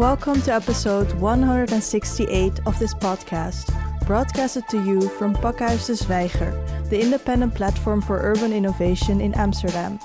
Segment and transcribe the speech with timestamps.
[0.00, 3.68] Welcome to episode 168 of this podcast,
[4.06, 6.56] broadcasted to you from Pakhuis de Zwijger,
[6.88, 10.00] the independent platform for urban innovation in Amsterdam.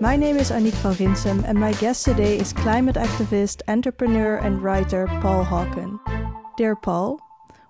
[0.00, 4.60] My name is Annick van Rinsum, and my guest today is climate activist, entrepreneur, and
[4.60, 6.00] writer Paul Hawken.
[6.56, 7.20] Dear Paul,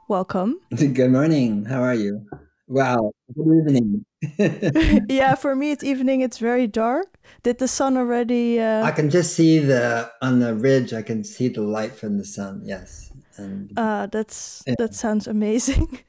[0.09, 0.61] welcome.
[0.75, 1.66] Good morning.
[1.66, 2.25] How are you?
[2.69, 3.12] Wow.
[3.35, 4.05] Good evening.
[5.09, 6.21] yeah, for me it's evening.
[6.21, 7.19] It's very dark.
[7.43, 8.61] Did the sun already?
[8.61, 8.84] Uh...
[8.84, 10.93] I can just see the on the ridge.
[10.93, 12.61] I can see the light from the sun.
[12.65, 14.75] Yes, and uh, that's yeah.
[14.78, 16.01] that sounds amazing.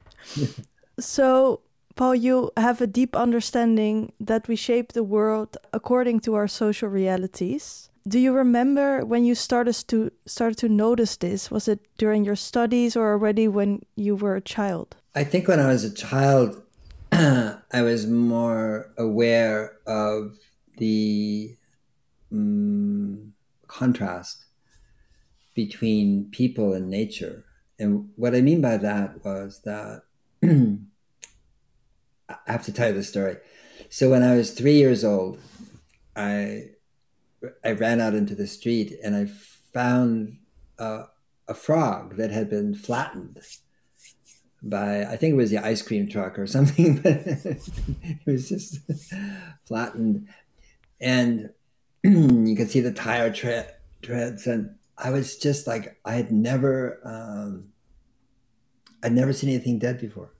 [1.00, 1.60] so,
[1.96, 6.90] Paul, you have a deep understanding that we shape the world according to our social
[6.90, 7.88] realities.
[8.06, 11.50] Do you remember when you started to started to notice this?
[11.50, 14.96] Was it during your studies or already when you were a child?
[15.14, 16.62] I think when I was a child,
[17.12, 20.36] I was more aware of
[20.76, 21.56] the
[22.30, 23.32] um,
[23.66, 24.44] contrast
[25.54, 27.44] between people and nature.
[27.78, 30.02] And what I mean by that was that
[30.44, 30.78] I
[32.46, 33.36] have to tell you the story.
[33.88, 35.40] So when I was three years old,
[36.14, 36.70] I
[37.64, 39.26] I ran out into the street and I
[39.72, 40.36] found
[40.78, 43.40] a frog that had been flattened
[44.62, 48.80] by I think it was the ice cream truck or something, but it was just
[49.66, 50.28] flattened,
[51.00, 51.50] and
[52.02, 53.70] you could see the tire tre-
[54.02, 57.68] treads, and I was just like I had never um,
[59.02, 60.32] I'd never seen anything dead before.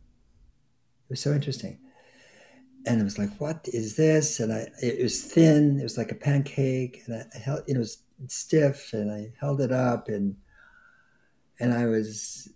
[1.06, 1.78] It was so interesting,
[2.86, 4.40] and it was like, what is this?
[4.40, 8.02] And I it was thin, it was like a pancake, and I held it was
[8.28, 10.36] stiff, and I held it up, and
[11.58, 12.50] and I was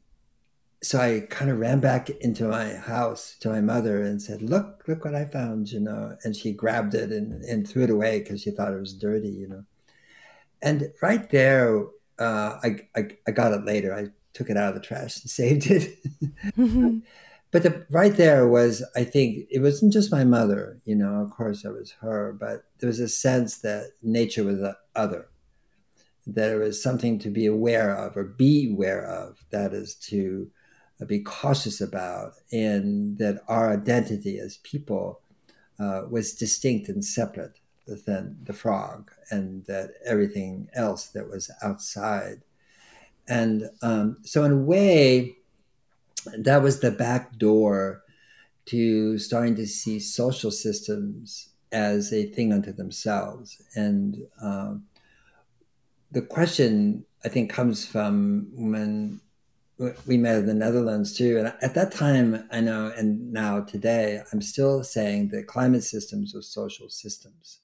[0.85, 4.85] so I kind of ran back into my house to my mother and said, "Look,
[4.87, 6.17] look what I found," you know.
[6.25, 9.31] And she grabbed it and, and threw it away because she thought it was dirty,
[9.31, 9.65] you know.
[10.61, 11.87] And right there,
[12.19, 13.95] uh, I, I, I got it later.
[13.95, 15.99] I took it out of the trash and saved it.
[16.57, 16.99] Mm-hmm.
[17.51, 21.23] but the, right there was, I think, it wasn't just my mother, you know.
[21.23, 25.29] Of course, it was her, but there was a sense that nature was the other.
[26.27, 29.45] That there was something to be aware of or be aware of.
[29.51, 30.51] That is to
[31.05, 35.21] be cautious about, and that our identity as people
[35.79, 42.43] uh, was distinct and separate than the frog, and that everything else that was outside.
[43.29, 45.37] And um, so, in a way,
[46.39, 48.03] that was the back door
[48.67, 53.61] to starting to see social systems as a thing unto themselves.
[53.75, 54.85] And um,
[56.11, 59.21] the question, I think, comes from when
[60.07, 61.39] we met in the Netherlands too.
[61.39, 66.35] And at that time, I know, and now today, I'm still saying that climate systems
[66.35, 67.61] are social systems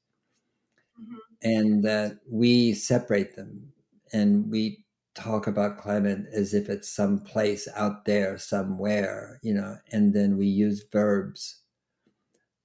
[1.01, 1.17] mm-hmm.
[1.43, 3.73] and that we separate them
[4.13, 4.85] and we
[5.15, 10.37] talk about climate as if it's some place out there somewhere, you know, and then
[10.37, 11.61] we use verbs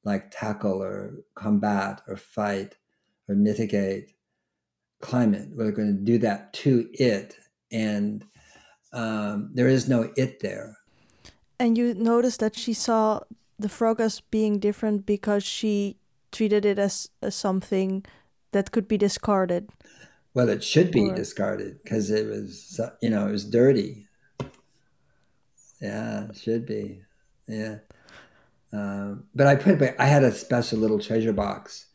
[0.03, 2.75] like tackle or combat or fight
[3.28, 4.13] or mitigate
[5.01, 5.50] climate.
[5.51, 7.35] We're going to do that to it.
[7.72, 8.23] And
[8.95, 10.78] um, there is no it there.
[11.59, 13.19] And you noticed that she saw
[13.59, 15.97] the frog as being different because she
[16.31, 18.05] treated it as, as something
[18.51, 19.69] that could be discarded.
[20.34, 21.16] Well, it should be or...
[21.16, 24.07] discarded because it was, you know, it was dirty.
[25.81, 27.01] Yeah, it should be.
[27.47, 27.78] Yeah.
[28.73, 31.85] Um, but I put, I had a special little treasure box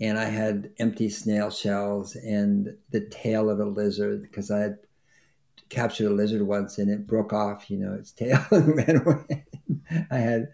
[0.00, 4.78] and I had empty snail shells and the tail of a lizard because I had
[5.70, 9.44] captured a lizard once and it broke off, you know, its tail and ran away.
[10.10, 10.48] I had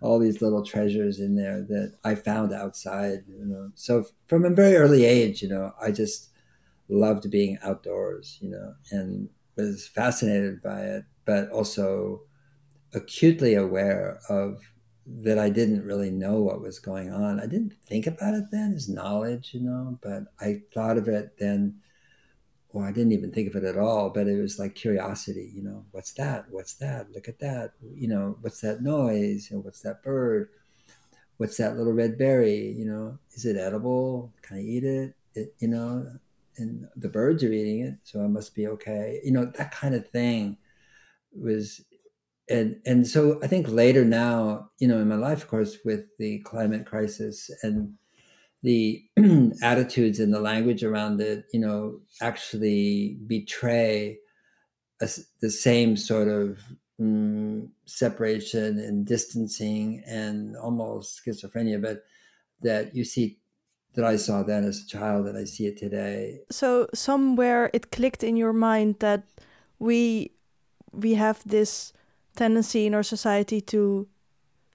[0.00, 3.70] all these little treasures in there that I found outside, you know.
[3.74, 6.30] So from a very early age, you know, I just
[6.88, 12.22] loved being outdoors, you know, and was fascinated by it, but also
[12.94, 14.60] acutely aware of
[15.06, 17.40] that I didn't really know what was going on.
[17.40, 21.38] I didn't think about it then as knowledge, you know, but I thought of it
[21.38, 21.80] then
[22.72, 25.62] or I didn't even think of it at all, but it was like curiosity, you
[25.62, 26.46] know, what's that?
[26.50, 27.12] What's that?
[27.12, 27.72] Look at that.
[27.94, 29.50] You know, what's that noise?
[29.50, 30.48] Know, what's that bird?
[31.36, 32.72] What's that little red berry?
[32.72, 34.32] You know, is it edible?
[34.42, 35.14] Can I eat it?
[35.34, 36.06] it you know,
[36.56, 39.20] and the birds are eating it, so I must be okay.
[39.24, 40.56] You know, that kind of thing
[41.34, 41.82] was
[42.48, 46.04] and and so I think later now, you know, in my life, of course, with
[46.18, 47.94] the climate crisis and
[48.62, 49.04] the
[49.62, 54.18] attitudes and the language around it, you know, actually betray
[55.00, 55.08] a,
[55.40, 56.60] the same sort of
[57.00, 62.04] mm, separation and distancing and almost schizophrenia, but
[62.62, 63.38] that you see
[63.94, 66.40] that I saw then as a child that I see it today.
[66.50, 69.24] So somewhere it clicked in your mind that
[69.78, 70.32] we
[70.92, 71.92] we have this
[72.36, 74.06] tendency in our society to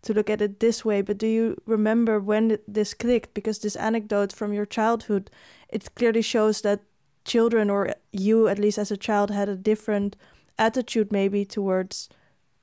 [0.02, 3.34] to look at it this way but do you remember when this clicked?
[3.34, 5.30] Because this anecdote from your childhood
[5.70, 6.82] it clearly shows that
[7.26, 10.16] children or you at least as a child had a different
[10.58, 12.10] attitude maybe towards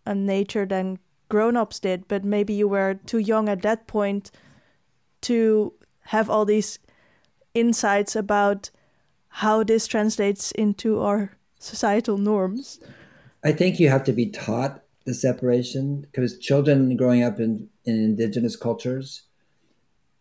[0.06, 0.98] nature than
[1.28, 2.08] grown-ups did.
[2.08, 4.30] But maybe you were too young at that point
[5.22, 5.72] to
[6.02, 6.78] have all these
[7.54, 8.70] insights about
[9.28, 12.80] how this translates into our societal norms.
[13.42, 17.94] I think you have to be taught the separation because children growing up in, in
[17.96, 19.22] indigenous cultures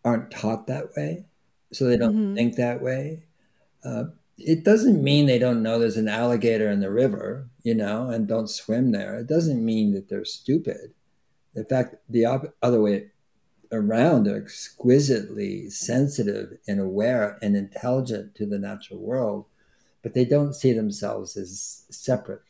[0.04, 1.24] aren't taught that way
[1.72, 2.34] so they don't mm-hmm.
[2.34, 3.24] think that way.
[3.84, 4.04] Uh,
[4.36, 8.28] it doesn't mean they don't know there's an alligator in the river you know and
[8.28, 9.18] don't swim there.
[9.18, 10.94] It doesn't mean that they're stupid.
[11.54, 13.10] In fact the op- other way
[13.72, 19.46] around they're exquisitely sensitive and aware and intelligent to the natural world
[20.02, 22.42] but they don't see themselves as separate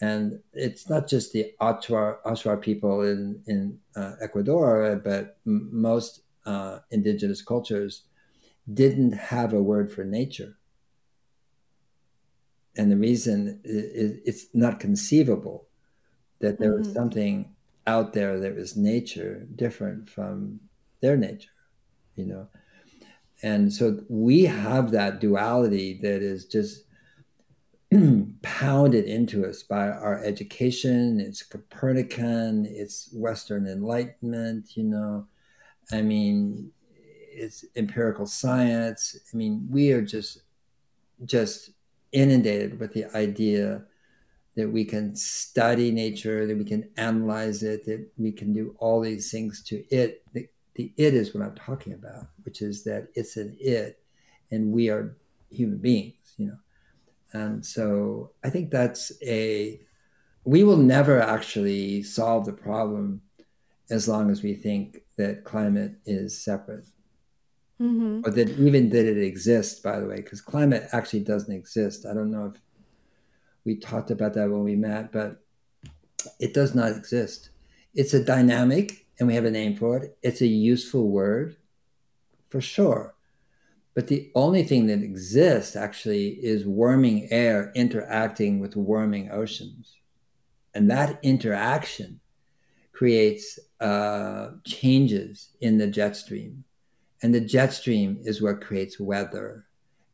[0.00, 6.20] and it's not just the Achuar, Achuar people in, in uh, Ecuador, but m- most
[6.46, 8.04] uh, indigenous cultures
[8.72, 10.56] didn't have a word for nature.
[12.76, 15.66] And the reason is it's not conceivable
[16.38, 16.84] that there mm-hmm.
[16.84, 17.54] was something
[17.86, 20.60] out there that was nature different from
[21.00, 21.50] their nature,
[22.14, 22.48] you know.
[23.42, 26.84] And so we have that duality that is just
[28.42, 35.26] pounded into us by our education, it's Copernican, it's Western Enlightenment, you know.
[35.90, 39.16] I mean, it's empirical science.
[39.32, 40.42] I mean, we are just
[41.24, 41.70] just
[42.12, 43.82] inundated with the idea
[44.54, 49.00] that we can study nature, that we can analyze it, that we can do all
[49.00, 50.22] these things to it.
[50.32, 54.00] The, the it is what I'm talking about, which is that it's an it,
[54.50, 55.16] and we are
[55.50, 56.58] human beings, you know.
[57.32, 59.80] And so I think that's a,
[60.44, 63.22] we will never actually solve the problem
[63.90, 66.86] as long as we think that climate is separate.
[67.80, 68.22] Mm-hmm.
[68.24, 72.06] Or that even that it exists, by the way, because climate actually doesn't exist.
[72.06, 72.60] I don't know if
[73.64, 75.40] we talked about that when we met, but
[76.40, 77.50] it does not exist.
[77.94, 80.16] It's a dynamic, and we have a name for it.
[80.22, 81.56] It's a useful word,
[82.48, 83.14] for sure.
[83.98, 89.96] But the only thing that exists actually is warming air interacting with warming oceans.
[90.72, 92.20] And that interaction
[92.92, 96.62] creates uh, changes in the jet stream.
[97.24, 99.66] And the jet stream is what creates weather.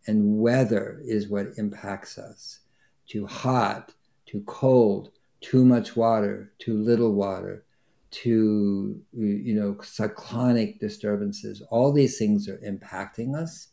[0.07, 2.61] And weather is what impacts us.
[3.07, 3.93] Too hot,
[4.25, 5.11] too cold,
[5.43, 7.67] too much water, too little water,
[8.11, 11.61] too, you know, cyclonic disturbances.
[11.69, 13.73] All these things are impacting us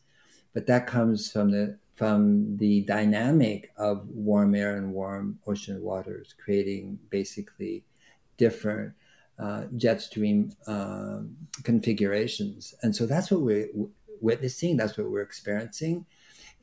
[0.54, 6.34] but that comes from the from the dynamic of warm air and warm ocean waters,
[6.42, 7.84] creating basically
[8.38, 8.92] different
[9.38, 12.74] uh, jet stream um, configurations.
[12.82, 13.68] And so that's what we're
[14.20, 16.06] witnessing, that's what we're experiencing.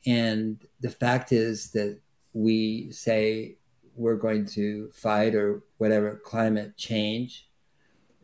[0.04, 1.98] And the fact is that
[2.32, 3.56] we say
[3.94, 7.48] we're going to fight or whatever climate change.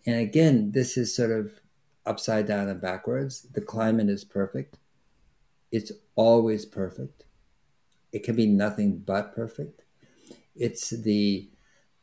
[0.06, 1.52] And again, this is sort of
[2.04, 3.42] upside down and backwards.
[3.52, 4.78] The climate is perfect
[5.76, 7.24] it's always perfect.
[8.10, 9.82] It can be nothing but perfect.
[10.54, 11.50] It's the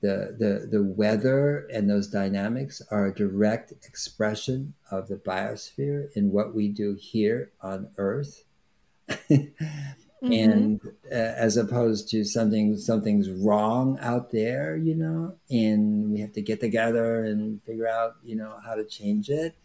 [0.01, 6.29] the, the, the weather and those dynamics are a direct expression of the biosphere in
[6.29, 8.43] what we do here on Earth.
[9.07, 10.33] mm-hmm.
[10.33, 16.33] And uh, as opposed to something, something's wrong out there, you know, and we have
[16.33, 19.55] to get together and figure out, you know, how to change it.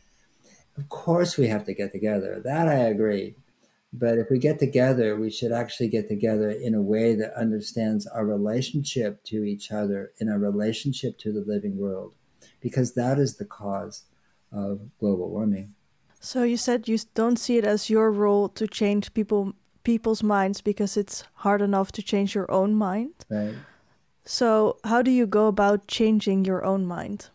[0.77, 2.41] Of course, we have to get together.
[2.45, 3.35] That I agree.
[3.93, 8.07] But if we get together, we should actually get together in a way that understands
[8.07, 12.13] our relationship to each other in our relationship to the living world,
[12.61, 14.05] because that is the cause
[14.53, 15.75] of global warming.
[16.21, 19.55] So you said you don't see it as your role to change people
[19.85, 23.15] people's minds because it's hard enough to change your own mind.
[23.31, 23.55] Right.
[24.25, 27.31] So how do you go about changing your own mind?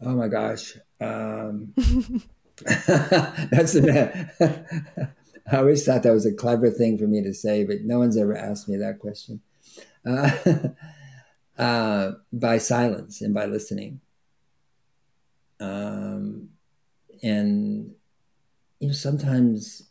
[0.00, 0.76] Oh my gosh.
[1.00, 1.74] Um,
[2.64, 4.28] that's the
[5.52, 8.16] I always thought that was a clever thing for me to say, but no one's
[8.16, 9.40] ever asked me that question.
[10.04, 10.30] Uh,
[11.58, 14.00] uh, by silence and by listening.
[15.60, 16.50] Um,
[17.22, 17.94] and
[18.80, 19.84] you know, sometimes,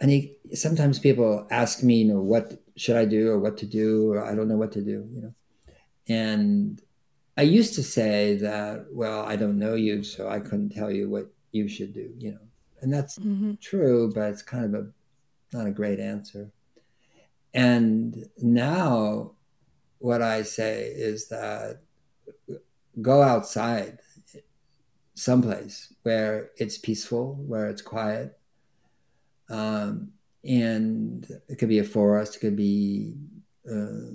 [0.00, 3.66] I mean, sometimes people ask me, you know, what should I do or what to
[3.66, 5.34] do, or I don't know what to do, you know.
[6.08, 6.82] And
[7.36, 11.08] I used to say that, well, I don't know you, so I couldn't tell you
[11.08, 12.51] what you should do, you know.
[12.82, 13.54] And that's mm-hmm.
[13.60, 14.86] true, but it's kind of a
[15.52, 16.50] not a great answer.
[17.54, 19.32] And now
[19.98, 21.80] what I say is that
[23.00, 23.98] go outside
[25.14, 28.38] someplace where it's peaceful, where it's quiet.
[29.48, 30.12] Um,
[30.44, 33.14] and it could be a forest, it could be
[33.70, 34.10] uh,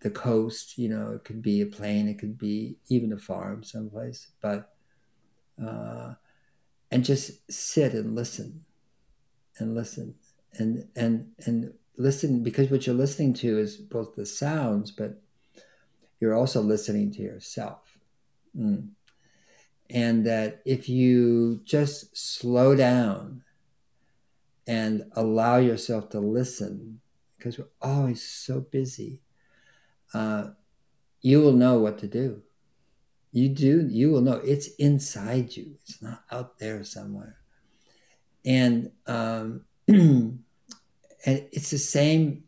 [0.00, 3.62] the coast, you know, it could be a plain, it could be even a farm
[3.62, 4.74] someplace, but
[5.64, 6.14] uh,
[6.90, 8.64] and just sit and listen
[9.58, 10.14] and listen
[10.54, 15.20] and and and listen because what you're listening to is both the sounds, but
[16.20, 17.98] you're also listening to yourself.
[18.56, 18.90] Mm.
[19.90, 23.42] And that if you just slow down
[24.66, 27.00] and allow yourself to listen,
[27.36, 29.22] because we're always so busy,
[30.12, 30.48] uh,
[31.20, 32.42] you will know what to do.
[33.32, 37.36] You do, you will know it's inside you, it's not out there somewhere.
[38.44, 40.42] And um, and
[41.24, 42.44] it's the same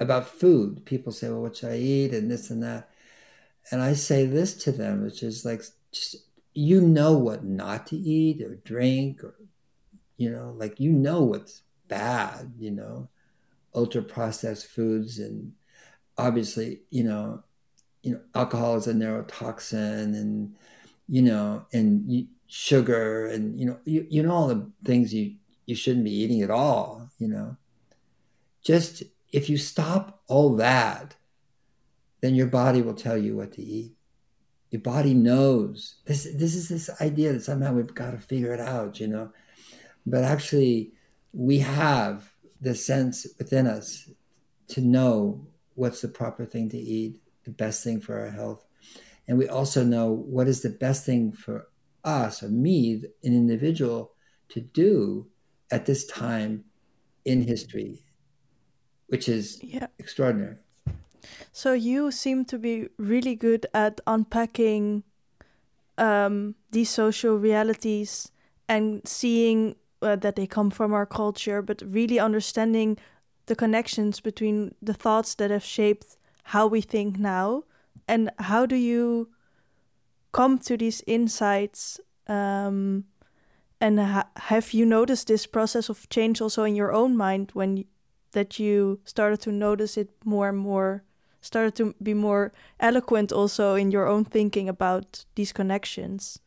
[0.00, 0.84] about food.
[0.84, 2.12] People say, well, what should I eat?
[2.12, 2.90] And this and that.
[3.70, 5.62] And I say this to them, which is like,
[5.92, 6.16] just,
[6.54, 9.34] you know what not to eat or drink, or,
[10.16, 13.08] you know, like, you know what's bad, you know,
[13.74, 15.18] ultra processed foods.
[15.18, 15.52] And
[16.16, 17.42] obviously, you know,
[18.02, 20.54] you know, alcohol is a neurotoxin and,
[21.08, 25.34] you know, and sugar and, you know, you, you know, all the things you,
[25.66, 27.56] you shouldn't be eating at all, you know,
[28.62, 29.02] just
[29.32, 31.16] if you stop all that,
[32.20, 33.92] then your body will tell you what to eat.
[34.70, 35.96] Your body knows.
[36.04, 39.30] This this is this idea that somehow we've got to figure it out, you know.
[40.04, 40.92] But actually,
[41.32, 44.10] we have the sense within us
[44.68, 48.64] to know what's the proper thing to eat, the best thing for our health.
[49.26, 51.68] And we also know what is the best thing for
[52.04, 54.12] us or me, an individual,
[54.50, 55.26] to do
[55.70, 56.64] at this time
[57.24, 58.04] in history
[59.08, 59.88] which is yeah.
[59.98, 60.56] extraordinary.
[61.52, 65.02] So you seem to be really good at unpacking
[65.96, 68.30] um, these social realities
[68.68, 72.98] and seeing uh, that they come from our culture, but really understanding
[73.46, 76.16] the connections between the thoughts that have shaped
[76.48, 77.64] how we think now.
[78.06, 79.28] And how do you
[80.32, 82.00] come to these insights?
[82.26, 83.04] Um,
[83.80, 87.84] and ha have you noticed this process of change also in your own mind when
[88.32, 91.02] that you started to notice it more and more
[91.40, 96.40] started to be more eloquent also in your own thinking about these connections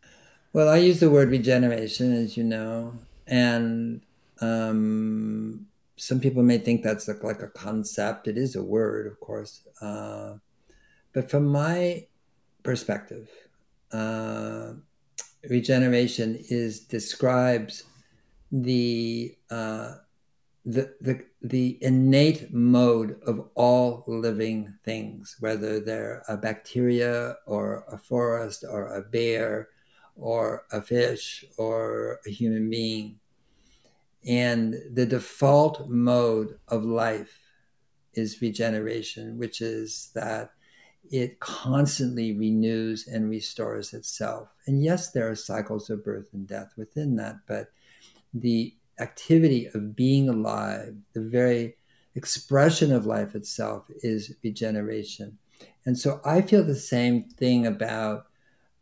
[0.53, 2.93] well i use the word regeneration as you know
[3.27, 4.01] and
[4.41, 5.67] um,
[6.01, 9.67] some people may think that's like, like, a concept it is a word of course
[9.81, 10.33] uh,
[11.13, 12.05] but from my
[12.63, 13.29] perspective
[13.91, 14.73] uh,
[15.49, 17.83] regeneration is describes
[18.51, 19.95] the uh,
[20.65, 27.97] the, the, the innate mode of all living things, whether they're a bacteria or a
[27.97, 29.69] forest or a bear
[30.15, 33.19] or a fish or a human being.
[34.27, 37.39] And the default mode of life
[38.13, 40.51] is regeneration, which is that
[41.09, 44.49] it constantly renews and restores itself.
[44.67, 47.71] And yes, there are cycles of birth and death within that, but
[48.33, 51.75] the activity of being alive, the very
[52.15, 55.37] expression of life itself is regeneration.
[55.85, 58.27] And so I feel the same thing about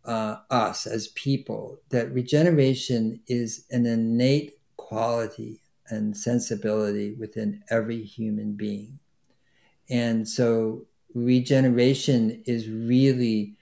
[0.06, 4.59] uh, us as people that regeneration is an innate
[4.90, 8.98] quality and sensibility within every human being.
[9.88, 13.56] And so regeneration is really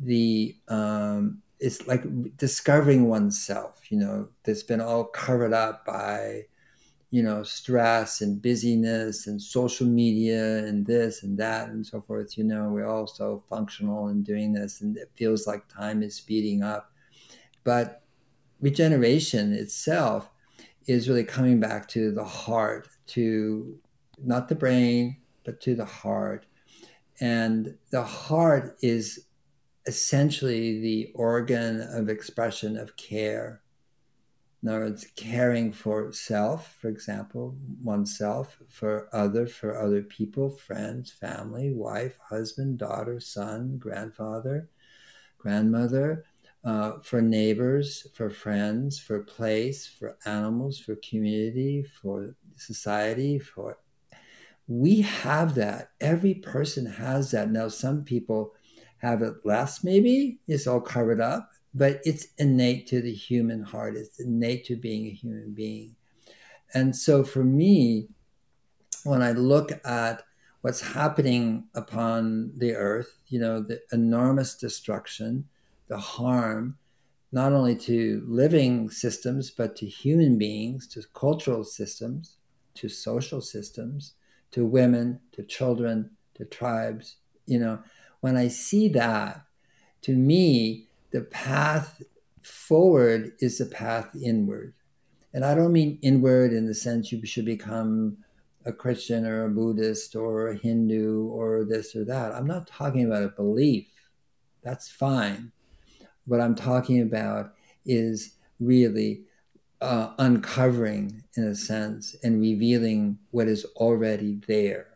[0.00, 2.02] the um, it's like
[2.36, 6.46] discovering oneself, you know, that's been all covered up by,
[7.10, 12.36] you know, stress and busyness and social media and this and that and so forth.
[12.36, 16.16] You know, we're all so functional in doing this and it feels like time is
[16.16, 16.90] speeding up.
[17.62, 18.02] But
[18.60, 20.31] regeneration itself
[20.86, 23.78] is really coming back to the heart, to
[24.22, 26.46] not the brain, but to the heart.
[27.20, 29.26] And the heart is
[29.86, 33.62] essentially the organ of expression of care.
[34.62, 41.10] In other words, caring for self, for example, oneself, for other, for other people, friends,
[41.10, 44.68] family, wife, husband, daughter, son, grandfather,
[45.38, 46.24] grandmother,
[46.64, 53.78] uh, for neighbors, for friends, for place, for animals, for community, for society, for
[54.68, 55.90] we have that.
[56.00, 57.50] Every person has that.
[57.50, 58.54] Now, some people
[58.98, 60.38] have it less, maybe.
[60.46, 61.50] It's all covered up.
[61.74, 63.96] but it's innate to the human heart.
[63.96, 65.96] It's innate to being a human being.
[66.74, 68.08] And so for me,
[69.04, 70.22] when I look at
[70.60, 75.48] what's happening upon the earth, you know, the enormous destruction,
[75.92, 76.78] the harm,
[77.32, 82.38] not only to living systems, but to human beings, to cultural systems,
[82.72, 84.14] to social systems,
[84.52, 87.16] to women, to children, to tribes.
[87.44, 87.80] You know,
[88.22, 89.44] when I see that,
[90.00, 92.02] to me, the path
[92.40, 94.72] forward is the path inward.
[95.34, 98.16] And I don't mean inward in the sense you should become
[98.64, 102.32] a Christian or a Buddhist or a Hindu or this or that.
[102.32, 103.88] I'm not talking about a belief.
[104.62, 105.52] That's fine.
[106.26, 109.22] What I'm talking about is really
[109.80, 114.86] uh, uncovering, in a sense, and revealing what is already there.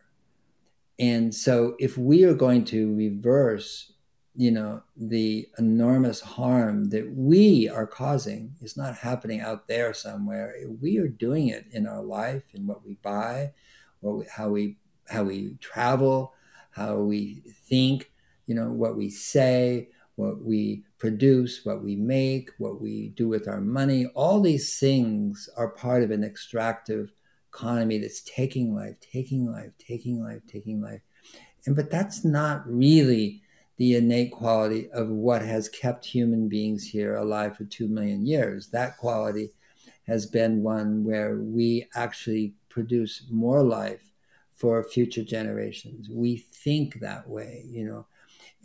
[0.99, 3.91] And so, if we are going to reverse,
[4.35, 10.55] you know, the enormous harm that we are causing is not happening out there somewhere.
[10.79, 13.53] We are doing it in our life, in what we buy,
[13.99, 14.77] what we, how we
[15.09, 16.33] how we travel,
[16.71, 18.11] how we think,
[18.45, 23.47] you know, what we say, what we produce, what we make, what we do with
[23.47, 24.07] our money.
[24.15, 27.11] All these things are part of an extractive
[27.53, 31.01] economy that's taking life, taking life, taking life, taking life.
[31.65, 33.41] And but that's not really
[33.77, 38.67] the innate quality of what has kept human beings here alive for 2 million years.
[38.69, 39.51] That quality
[40.07, 44.11] has been one where we actually produce more life
[44.55, 46.09] for future generations.
[46.09, 48.07] We think that way, you know.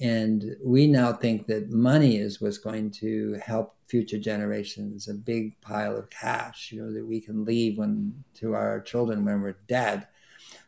[0.01, 5.61] And we now think that money is what's going to help future generations, a big
[5.61, 9.59] pile of cash, you know, that we can leave when to our children when we're
[9.69, 10.09] dead.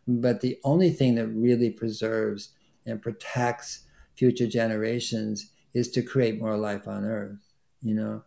[0.07, 2.51] But the only thing that really preserves
[2.87, 7.41] and protects future generations is to create more life on earth,
[7.83, 8.23] you know.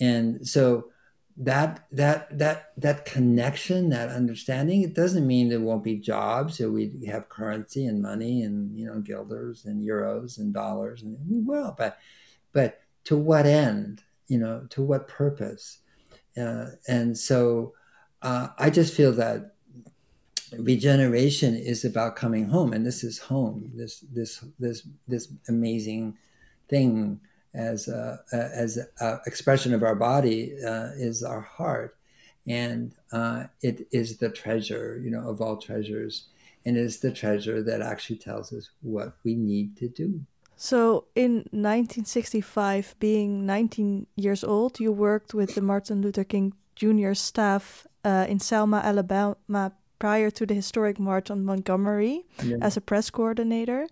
[0.00, 0.90] And so
[1.36, 6.70] that that that that connection that understanding it doesn't mean there won't be jobs so
[6.70, 11.38] we have currency and money and you know guilders and euros and dollars and we
[11.40, 11.98] will but
[12.52, 15.78] but to what end you know to what purpose?
[16.40, 17.74] Uh, and so
[18.22, 19.54] uh, i just feel that
[20.58, 26.16] regeneration is about coming home and this is home this this this this amazing
[26.68, 27.20] thing
[27.54, 31.96] as a, as a expression of our body uh, is our heart,
[32.46, 36.26] and uh, it is the treasure, you know, of all treasures,
[36.64, 40.20] and it is the treasure that actually tells us what we need to do.
[40.56, 47.14] So, in 1965, being 19 years old, you worked with the Martin Luther King Jr.
[47.14, 52.56] staff uh, in Selma, Alabama, prior to the historic March on Montgomery yeah.
[52.60, 53.86] as a press coordinator.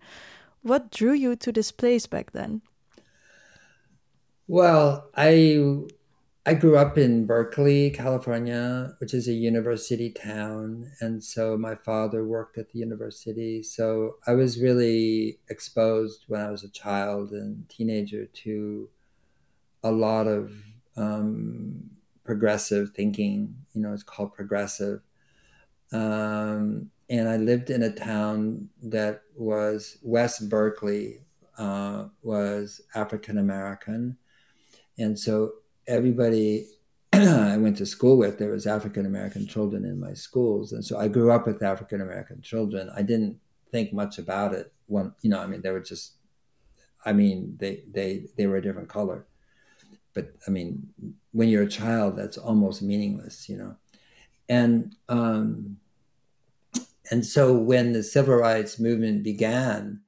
[0.62, 2.62] What drew you to this place back then?
[4.48, 5.84] Well, I
[6.46, 12.26] I grew up in Berkeley, California, which is a university town, and so my father
[12.26, 13.62] worked at the university.
[13.62, 18.88] So I was really exposed when I was a child and teenager to
[19.82, 20.52] a lot of
[20.96, 21.90] um,
[22.24, 23.56] progressive thinking.
[23.74, 25.02] You know, it's called progressive.
[25.92, 31.22] Um, and I lived in a town that was West Berkeley,
[31.58, 34.18] uh, was African American
[34.98, 35.52] and so
[35.86, 36.66] everybody
[37.12, 40.72] I went to school with, there was African American children in my schools.
[40.72, 42.90] And so I grew up with African American children.
[42.94, 43.38] I didn't
[43.72, 46.14] think much about it when, you know, I mean, they were just,
[47.04, 49.26] I mean, they, they, they were a different color.
[50.12, 50.88] But I mean,
[51.32, 53.76] when you're a child, that's almost meaningless, you know?
[54.48, 55.78] And, um,
[57.10, 60.00] and so when the civil rights movement began,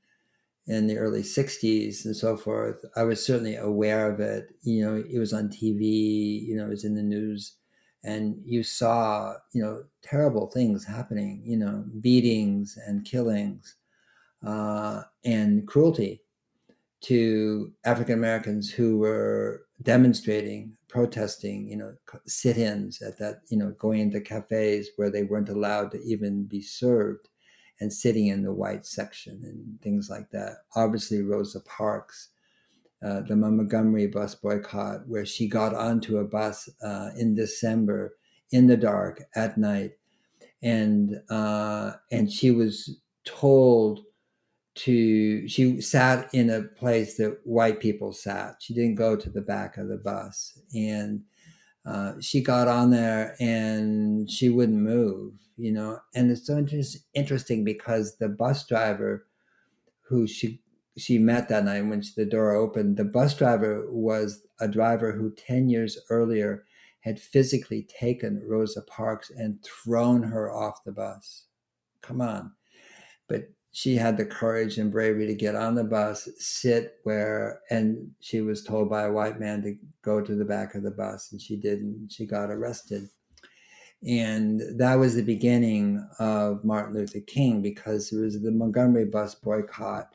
[0.70, 4.54] in the early 60s and so forth, I was certainly aware of it.
[4.62, 7.56] You know, it was on TV, you know, it was in the news,
[8.04, 13.76] and you saw, you know, terrible things happening, you know, beatings and killings
[14.46, 16.22] uh, and cruelty
[17.02, 21.94] to African Americans who were demonstrating, protesting, you know,
[22.26, 26.44] sit ins at that, you know, going into cafes where they weren't allowed to even
[26.44, 27.28] be served
[27.80, 30.58] and sitting in the white section and things like that.
[30.76, 32.28] Obviously, Rosa Parks,
[33.04, 38.14] uh, the Montgomery bus boycott, where she got onto a bus uh, in December
[38.50, 39.92] in the dark at night,
[40.62, 44.00] and uh, and she was told
[44.74, 48.56] to she sat in a place that white people sat.
[48.60, 51.22] She didn't go to the back of the bus, and
[51.86, 55.98] uh, she got on there and she wouldn't move, you know.
[56.14, 56.64] And it's so
[57.14, 59.26] interesting because the bus driver,
[60.08, 60.62] who she
[60.96, 65.12] she met that night when she, the door opened, the bus driver was a driver
[65.12, 66.64] who 10 years earlier
[67.00, 71.46] had physically taken Rosa Parks and thrown her off the bus.
[72.02, 72.52] Come on.
[73.28, 78.10] But she had the courage and bravery to get on the bus, sit where, and
[78.20, 81.30] she was told by a white man to go to the back of the bus,
[81.30, 82.08] and she didn't.
[82.10, 83.08] She got arrested.
[84.06, 89.34] And that was the beginning of Martin Luther King because it was the Montgomery bus
[89.34, 90.14] boycott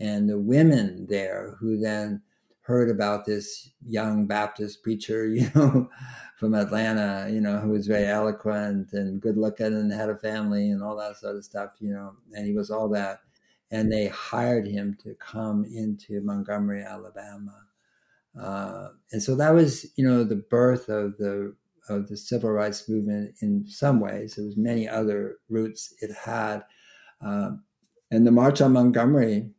[0.00, 2.22] and the women there who then
[2.62, 5.90] heard about this young Baptist preacher, you know,
[6.36, 10.70] from Atlanta, you know, who was very eloquent and good looking and had a family
[10.70, 13.20] and all that sort of stuff, you know, and he was all that.
[13.70, 17.64] And they hired him to come into Montgomery, Alabama.
[18.38, 21.54] Uh, and so that was, you know, the birth of the
[21.90, 24.34] of the civil rights movement in some ways.
[24.34, 26.64] There was many other roots it had.
[27.20, 27.52] Uh,
[28.10, 29.50] and the March on Montgomery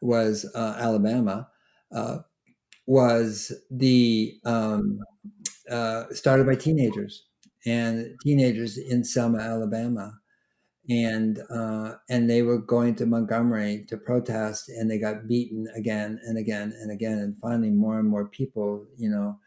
[0.00, 1.48] was uh, Alabama,
[1.92, 2.18] uh,
[2.86, 5.00] was the um,
[5.70, 7.26] uh, started by teenagers
[7.66, 10.20] and teenagers in Selma, Alabama,
[10.88, 16.20] and uh, and they were going to Montgomery to protest, and they got beaten again
[16.24, 19.38] and again and again, and finally more and more people, you know,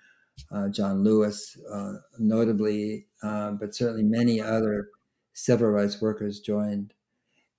[0.51, 4.89] uh, John Lewis, uh, notably, but certainly many other
[5.33, 6.93] civil rights workers joined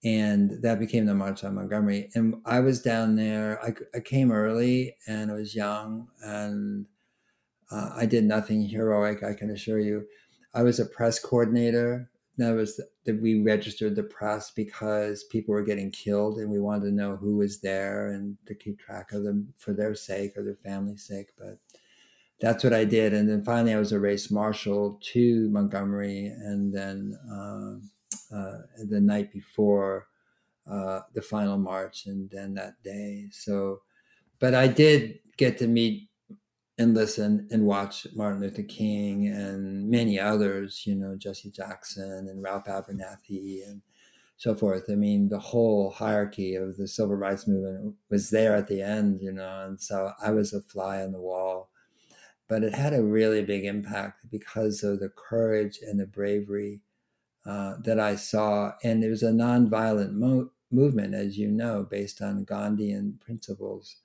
[0.04, 2.10] and that became the March on Montgomery.
[2.14, 3.62] And I was down there.
[3.62, 6.86] I, I came early, and I was young, and
[7.70, 9.22] uh, I did nothing heroic.
[9.22, 10.06] I can assure you.
[10.54, 12.10] I was a press coordinator.
[12.36, 16.86] That was that we registered the press because people were getting killed, and we wanted
[16.86, 20.44] to know who was there and to keep track of them for their sake or
[20.44, 21.30] their family's sake.
[21.36, 21.58] But
[22.40, 23.12] that's what I did.
[23.12, 27.16] And then finally, I was a race marshal to Montgomery, and then.
[27.31, 27.87] Uh,
[28.35, 30.07] uh, the night before
[30.70, 33.27] uh, the final march and then that day.
[33.31, 33.81] So,
[34.38, 36.09] but I did get to meet
[36.79, 42.42] and listen and watch Martin Luther King and many others, you know, Jesse Jackson and
[42.42, 43.83] Ralph Abernathy and
[44.37, 44.85] so forth.
[44.90, 49.20] I mean, the whole hierarchy of the civil rights movement was there at the end,
[49.20, 51.70] you know, and so I was a fly on the wall.
[52.48, 56.82] But it had a really big impact because of the courage and the bravery
[57.46, 58.72] uh, that I saw.
[58.82, 63.96] And it was a nonviolent mo- movement, as you know, based on Gandhian principles.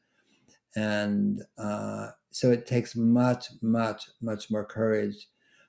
[0.75, 5.27] And uh, so it takes much, much, much more courage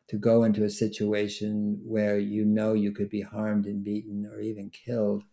[0.08, 4.40] to go into a situation where you know you could be harmed and beaten or
[4.40, 5.24] even killed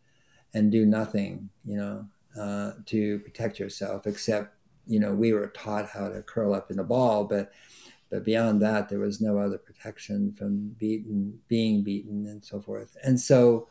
[0.54, 2.08] and do nothing, you know,
[2.40, 4.56] uh, to protect yourself, except,
[4.92, 7.52] you know, we were taught how to curl up in a ball, but
[8.10, 12.98] but beyond that, there was no other protection from beaten, being beaten, and so forth.
[13.02, 13.70] And so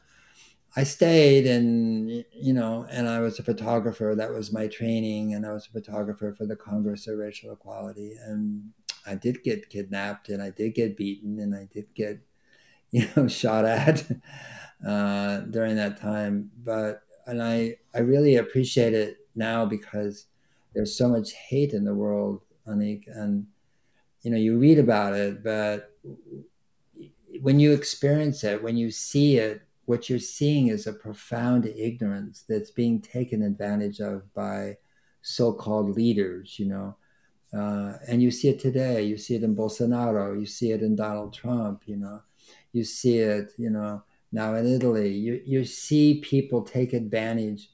[0.77, 4.15] I stayed, and you know, and I was a photographer.
[4.17, 8.15] That was my training, and I was a photographer for the Congress of Racial Equality.
[8.25, 8.71] And
[9.07, 12.21] I did get kidnapped, and I did get beaten, and I did get,
[12.93, 14.07] you know, shot at
[14.87, 16.51] uh, during that time.
[16.57, 20.27] But and I I really appreciate it now because
[20.75, 23.47] there's so much hate in the world, Annick, and
[24.23, 25.97] you know you read about it but
[27.41, 32.45] when you experience it when you see it what you're seeing is a profound ignorance
[32.49, 34.77] that's being taken advantage of by
[35.23, 36.97] so-called leaders you know?
[37.53, 39.03] Uh, and you see it today.
[39.03, 40.39] You see it in bolsonaro.
[40.39, 42.23] You see it in donald trump you know?
[42.73, 44.03] You see it you know
[44.33, 45.13] now in italy.
[45.13, 47.71] You, you see people take advantage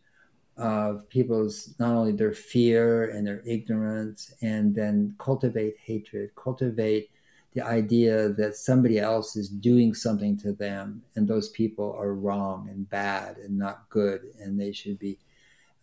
[0.56, 7.10] of people's not only their fear and their ignorance, and then cultivate hatred, cultivate
[7.52, 12.68] the idea that somebody else is doing something to them, and those people are wrong
[12.68, 15.18] and bad and not good, and they should be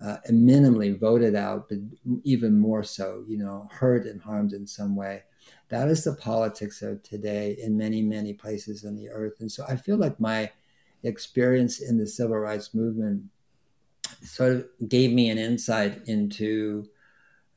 [0.04, 1.80] uh, minimally voted out, but
[2.24, 5.24] even more so, you know, hurt and harmed in some way.
[5.70, 9.40] That is the politics of today in many, many places on the earth.
[9.40, 10.52] And so I feel like my
[11.04, 13.24] experience in the civil rights movement
[14.24, 16.88] sort of gave me an insight into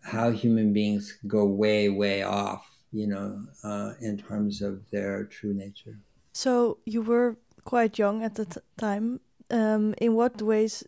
[0.02, 5.54] how human beings go way, way off, you know, uh, in terms of their true
[5.54, 5.98] nature.
[6.32, 9.20] So you were quite young at the time.
[9.50, 10.84] Um, in what ways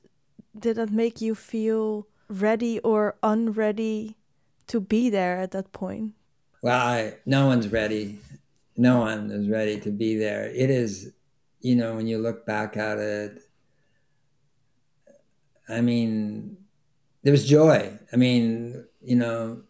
[0.58, 4.16] did that make you feel ready or unready
[4.66, 6.14] to be there at that point?
[6.62, 8.18] Well, I, no one's ready.
[8.76, 10.48] No one is ready to be there.
[10.48, 11.12] It is,
[11.60, 13.47] you know, when you look back at it,
[15.68, 16.56] I mean,
[17.22, 17.98] there was joy.
[18.12, 19.62] I mean, you know,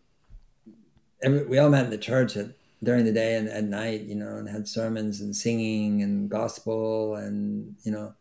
[1.23, 2.51] every, we all met in the church at,
[2.83, 7.17] during the day and at night, you know, and had sermons and singing and gospel
[7.17, 8.15] and, you know,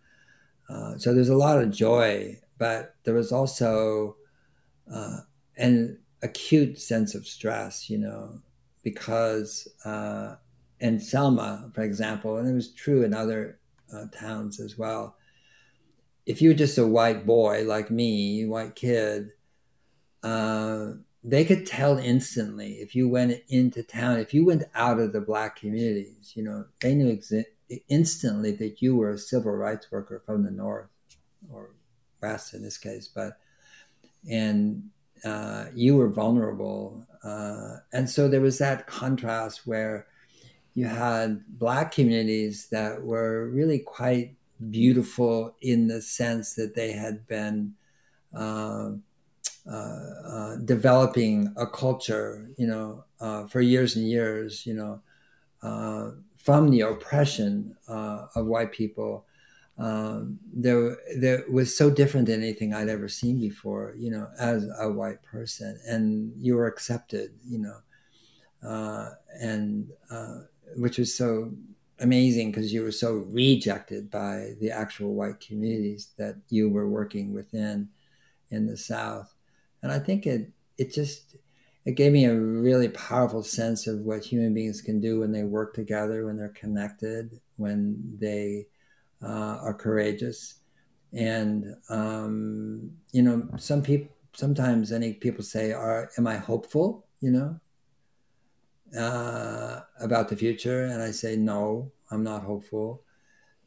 [0.70, 2.38] uh, so there's a lot of joy.
[2.58, 4.16] but there was also
[4.92, 5.20] uh,
[5.58, 8.42] an acute sense of stress, you know,
[8.84, 10.36] because uh,
[10.80, 13.60] in Selma, for example, and it was true in other
[13.94, 15.17] uh, towns as well.
[16.28, 19.32] If you were just a white boy like me, white kid,
[20.24, 20.92] uh,
[21.24, 25.22] they could tell instantly if you went into town, if you went out of the
[25.22, 27.18] black communities, you know, they knew
[27.88, 30.90] instantly that you were a civil rights worker from the North
[31.50, 31.72] or
[32.22, 33.40] West in this case, but,
[34.30, 34.90] and
[35.24, 37.06] uh, you were vulnerable.
[37.24, 40.08] Uh, and so there was that contrast where
[40.76, 44.36] you had black communities that were really quite
[44.70, 47.74] beautiful in the sense that they had been
[48.34, 48.92] uh,
[49.70, 55.02] uh, uh, developing a culture, you know, uh, for years and years, you know,
[55.62, 59.26] uh, from the oppression of white people.
[59.78, 64.66] Um, there, there was so different than anything I'd ever seen before, you know, as
[64.80, 69.92] a white person, and you were accepted, you know, and
[70.78, 71.52] which was so
[72.00, 77.34] amazing because you were so rejected by the actual white communities that you were working
[77.34, 77.90] within
[78.50, 79.34] in the South.
[79.84, 81.36] And I think it it just
[81.86, 85.44] it gave me a really powerful sense of what human beings can do when they
[85.44, 88.68] work together, when they're connected, when they
[89.24, 90.56] uh, are courageous.
[91.14, 97.32] And um, you know, some people sometimes any people say, "Are am I hopeful?" You
[97.32, 97.60] know,
[98.96, 103.04] uh, about the future, and I say no, I'm not hopeful.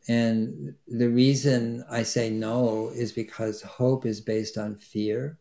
[0.08, 5.38] And the reason I say no is because hope is based on fear.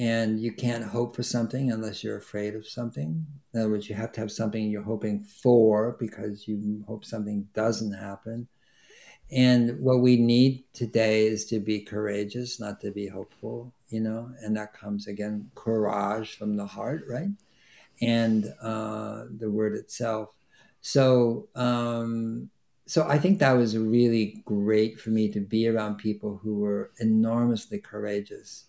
[0.00, 3.26] And you can't hope for something unless you're afraid of something.
[3.52, 7.48] In other words, you have to have something you're hoping for because you hope something
[7.52, 8.46] doesn't happen.
[9.30, 14.30] And what we need today is to be courageous, not to be hopeful, you know,
[14.40, 17.28] and that comes again, courage from the heart, right?
[18.00, 20.30] And uh, the word itself.
[20.80, 22.50] So, um,
[22.86, 26.92] so I think that was really great for me to be around people who were
[27.00, 28.66] enormously courageous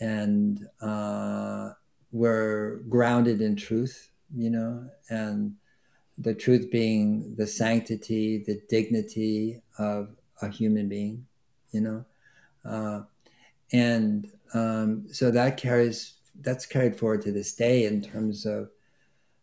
[0.00, 1.70] and uh,
[2.12, 5.54] were grounded in truth, you know, and
[6.18, 10.10] the truth being the sanctity, the dignity of
[10.42, 11.26] a human being,
[11.70, 12.04] you know,
[12.64, 13.02] uh,
[13.72, 18.70] and um, so that carries that's carried forward to this day in terms of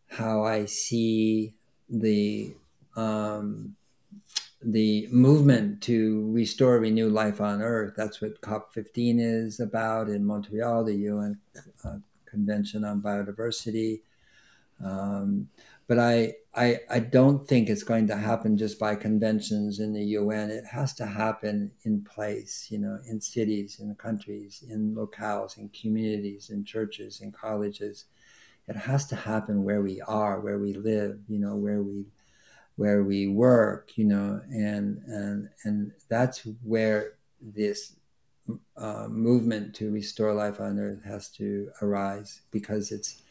[0.08, 1.54] how I see
[1.90, 2.56] the
[2.96, 3.76] um,
[4.62, 7.94] the movement to restore, renew life on Earth.
[7.96, 11.38] That's what COP15 is about in Montreal, the UN
[11.84, 14.02] uh, Convention on Biodiversity.
[14.84, 15.50] Um,
[15.88, 20.04] but I, I, I don't think it's going to happen just by conventions in the
[20.04, 20.50] UN.
[20.50, 25.70] It has to happen in place, you know, in cities, in countries, in locales, in
[25.70, 28.06] communities, in churches, in colleges.
[28.68, 32.06] It has to happen where we are, where we live, you know, where we
[32.78, 37.96] where we work, you know, and and and that's where this
[38.78, 43.24] uh, movement to restore life on Earth has to arise because it's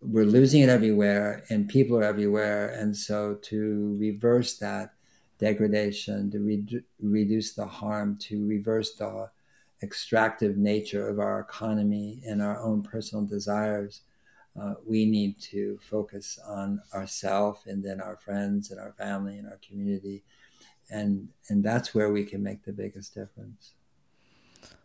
[0.00, 2.68] we're losing it everywhere and people are everywhere.
[2.70, 4.94] And so to reverse that
[5.38, 9.28] degradation to re- reduce the harm to reverse the
[9.82, 14.02] extractive nature of our economy and our own personal desires
[14.60, 19.48] uh, we need to focus on ourselves and then our friends and our family and
[19.48, 20.22] our community.
[20.90, 23.72] And and that's where we can make the biggest difference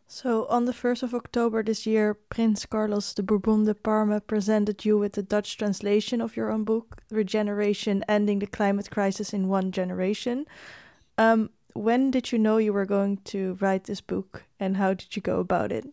[0.07, 4.85] so, on the 1st of October this year, Prince Carlos de Bourbon de Parma presented
[4.85, 9.49] you with the Dutch translation of your own book, Regeneration Ending the Climate Crisis in
[9.49, 10.45] One Generation.
[11.17, 15.15] Um, when did you know you were going to write this book and how did
[15.15, 15.85] you go about it?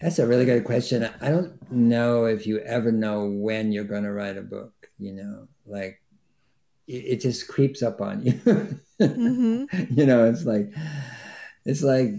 [0.00, 1.08] That's a really good question.
[1.20, 5.12] I don't know if you ever know when you're going to write a book, you
[5.12, 6.00] know, like
[6.86, 8.32] it, just creeps up on you.
[9.00, 9.64] mm-hmm.
[9.90, 10.72] You know, it's like,
[11.64, 12.12] it's like,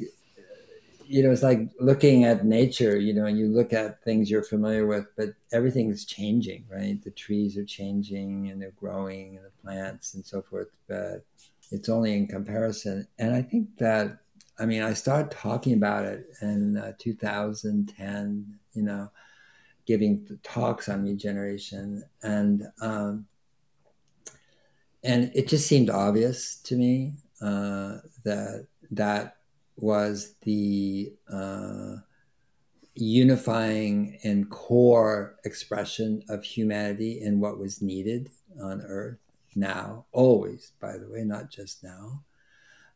[1.08, 4.44] you know, it's like looking at nature, you know, and you look at things you're
[4.44, 7.02] familiar with, but everything is changing, right?
[7.04, 11.24] The trees are changing and they're growing and the plants and so forth, but
[11.72, 13.08] it's only in comparison.
[13.18, 14.20] And I think that,
[14.60, 19.10] I mean, I started talking about it in uh, 2010, you know,
[19.86, 23.28] giving talks on regeneration and, um,
[25.04, 29.37] and it just seemed obvious to me uh, that that
[29.78, 31.96] was the uh,
[32.96, 38.30] unifying and core expression of humanity in what was needed
[38.62, 39.20] on earth
[39.56, 42.24] now, always, by the way, not just now.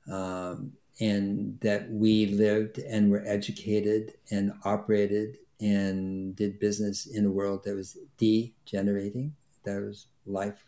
[0.10, 7.32] um, and that we lived and were educated and operated and did business in a
[7.32, 10.68] world that was degenerating, that was life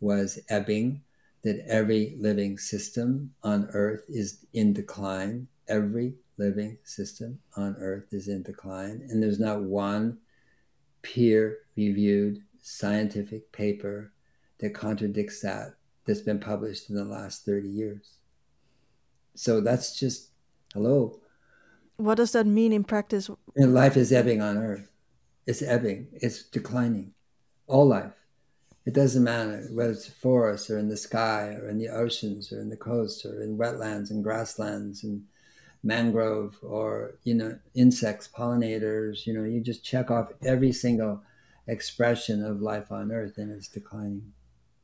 [0.00, 1.02] was ebbing,
[1.42, 5.48] that every living system on earth is in decline.
[5.68, 10.18] Every living system on earth is in decline, and there's not one
[11.02, 14.12] peer reviewed scientific paper
[14.58, 15.74] that contradicts that
[16.06, 18.18] that's been published in the last 30 years.
[19.34, 20.30] So that's just
[20.72, 21.20] hello.
[21.96, 23.30] What does that mean in practice?
[23.56, 24.88] And life is ebbing on earth.
[25.46, 27.12] It's ebbing, it's declining.
[27.66, 28.12] All life.
[28.84, 32.60] It doesn't matter whether it's forests or in the sky or in the oceans or
[32.60, 35.24] in the coast or in wetlands and grasslands and
[35.84, 41.22] mangrove or you know insects pollinators you know you just check off every single
[41.66, 44.32] expression of life on earth and it's declining.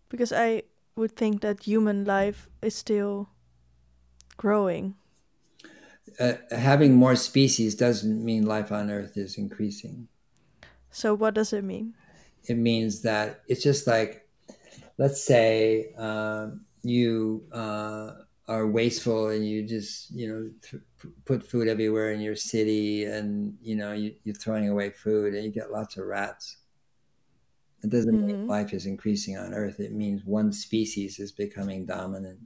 [0.09, 0.63] Because i
[0.97, 3.29] would think that human life is still
[4.37, 4.95] growing.
[6.19, 10.09] Uh, having more species doesn't mean life on earth is increasing.
[10.91, 11.95] So what does it mean
[12.45, 14.29] it means that it's just like
[14.99, 18.13] let's say um, you uh,
[18.49, 20.83] are wasteful and you just you know th-
[21.25, 25.45] put food everywhere in your city and you know you, are throwing away food and
[25.45, 26.57] you get lots of rats.
[27.85, 28.27] It doesn't mm-hmm.
[28.27, 29.79] mean life is increasing on earth.
[29.79, 32.41] It means one species is becoming dominant.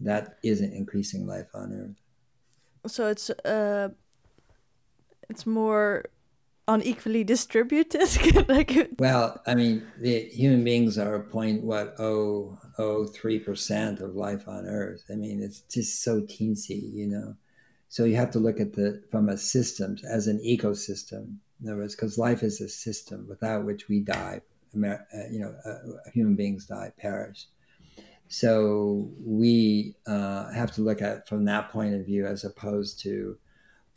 [0.00, 2.90] That isn't increasing life on earth.
[2.90, 3.90] So it's uh
[5.28, 6.04] it's more
[6.74, 8.08] unequally distributed?
[8.48, 14.00] Like well i mean the human beings are a point what oh oh three percent
[14.00, 15.04] of life on earth.
[15.10, 17.34] I mean it's just so teensy you know?
[17.88, 21.36] So you have to look at the from a system as an ecosystem.
[21.60, 24.40] In other words because life is a system without which we die.
[24.74, 24.96] Uh,
[25.30, 27.46] you know uh, human beings die perish.
[28.28, 33.36] So we uh, have to look at from that point of view as opposed to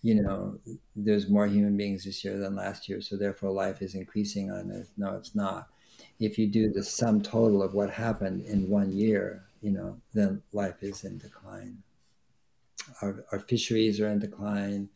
[0.04, 0.60] you know,
[0.98, 4.70] there's more human beings this year than last year, so therefore life is increasing on
[4.70, 4.92] Earth.
[4.98, 5.70] No, it's not.
[6.20, 10.44] If you do the sum total of what happened in one year, you know, then
[10.52, 11.78] life is in decline.
[13.02, 14.90] Our, our fisheries are in decline.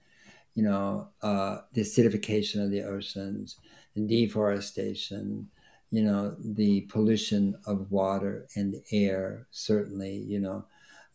[0.55, 3.57] You know, uh, the acidification of the oceans,
[3.95, 5.49] the deforestation,
[5.89, 10.65] you know, the pollution of water and air, certainly, you know,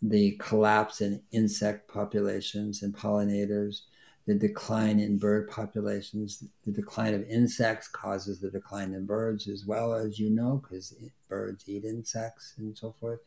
[0.02, 3.82] the collapse in insect populations and pollinators,
[4.26, 9.64] the decline in bird populations, the decline of insects causes the decline in birds as
[9.64, 10.94] well, as you know, because
[11.28, 13.20] birds eat insects and so forth.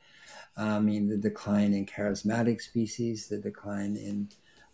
[0.58, 4.30] I mean, the decline in charismatic species, the decline in,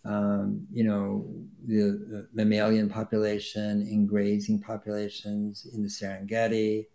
[0.05, 1.25] um, you know,
[1.65, 6.87] the, the, mammalian population, in grazing populations in the Serengeti,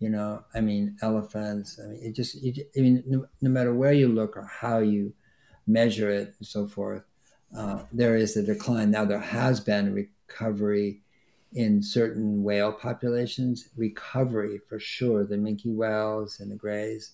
[0.00, 3.72] you know i mean elephants i mean it just it, i mean no, no, matter
[3.72, 5.12] where you look or how you
[5.66, 7.04] measure it and so forth
[7.56, 8.90] uh, there is a decline.
[8.90, 11.02] Now there has been recovery
[11.52, 13.68] in certain whale populations.
[13.76, 17.12] Recovery for sure the minke whales and the grays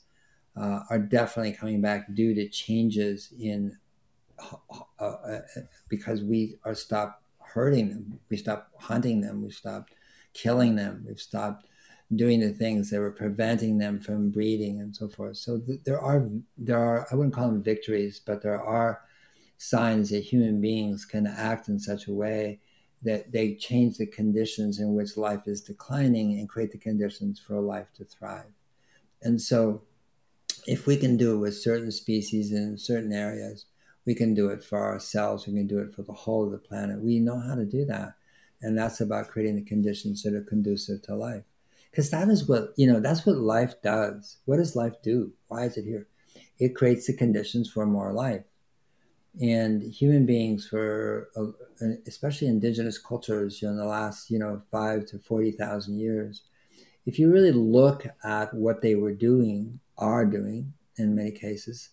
[0.57, 3.77] uh, are definitely coming back due to changes in
[4.39, 5.41] uh, uh,
[5.89, 8.21] because we are stopped hurting them.
[8.29, 9.43] We stopped hunting them.
[9.43, 9.95] We stopped
[10.35, 11.05] killing them.
[11.07, 11.67] We've stopped
[12.15, 15.37] doing the things that were preventing them from breeding and so forth.
[15.37, 19.03] So th- there are there are I wouldn't call them victories, but there are
[19.59, 22.61] signs that human beings can act in such a way
[23.03, 27.61] that they change the conditions in which life is declining and create the conditions for
[27.61, 28.53] life to thrive.
[29.23, 29.83] And so
[30.67, 33.67] if we can do it with certain species in certain areas,
[34.07, 36.59] we can do it for ourselves, we can do it for the whole of the
[36.59, 37.01] planet.
[37.01, 38.15] We know how to do that.
[38.63, 41.45] And that's about creating the conditions that are conducive to life
[41.97, 44.37] because that is what you know that's what life does.
[44.45, 45.33] What does life do?
[45.49, 46.07] Why is it here?
[46.59, 48.45] It creates the conditions for more life.
[49.41, 54.63] And human beings for uh, especially indigenous cultures you know in the last you know
[54.71, 56.43] 5 to 40,000 years
[57.05, 61.91] if you really look at what they were doing are doing in many cases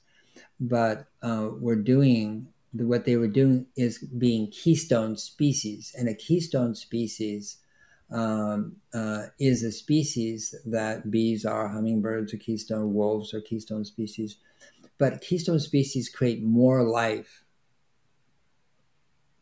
[0.57, 5.93] but uh, were doing what they were doing is being keystone species.
[5.97, 7.57] And a keystone species
[8.13, 14.37] um, uh, is a species that bees are, hummingbirds are keystone, wolves are keystone species.
[14.99, 17.43] But keystone species create more life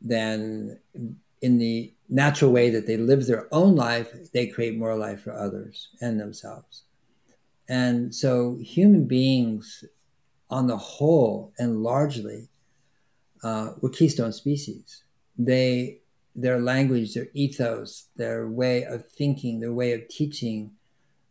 [0.01, 0.79] than
[1.41, 5.33] in the natural way that they live their own life, they create more life for
[5.33, 6.83] others and themselves.
[7.67, 9.83] And so human beings,
[10.49, 12.49] on the whole and largely,
[13.43, 15.03] uh, were keystone species.
[15.37, 16.00] They
[16.35, 20.71] their language, their ethos, their way of thinking, their way of teaching,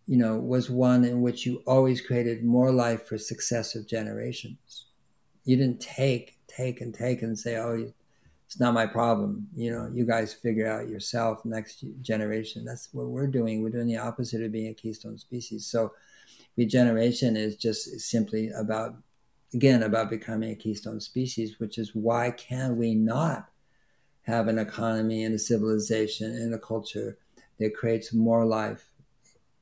[0.07, 4.87] you know, was one in which you always created more life for successive generations.
[5.45, 7.93] You didn't take, take, and take and say, oh,
[8.47, 9.47] it's not my problem.
[9.55, 12.65] You know, you guys figure out yourself next generation.
[12.65, 13.63] That's what we're doing.
[13.63, 15.67] We're doing the opposite of being a keystone species.
[15.67, 15.93] So
[16.57, 18.97] regeneration is just simply about,
[19.55, 23.50] again, about becoming a keystone species, which is why can we not
[24.31, 27.19] have an economy and a civilization and a culture
[27.59, 28.93] that creates more life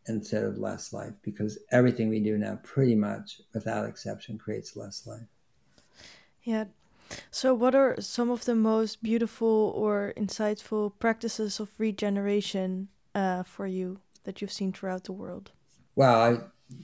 [0.07, 5.07] instead of less life because everything we do now pretty much without exception creates less
[5.07, 5.29] life.
[6.43, 6.65] Yeah.
[7.31, 13.67] So what are some of the most beautiful or insightful practices of regeneration uh, for
[13.67, 15.53] you that you've seen throughout the world?
[15.97, 16.39] Well i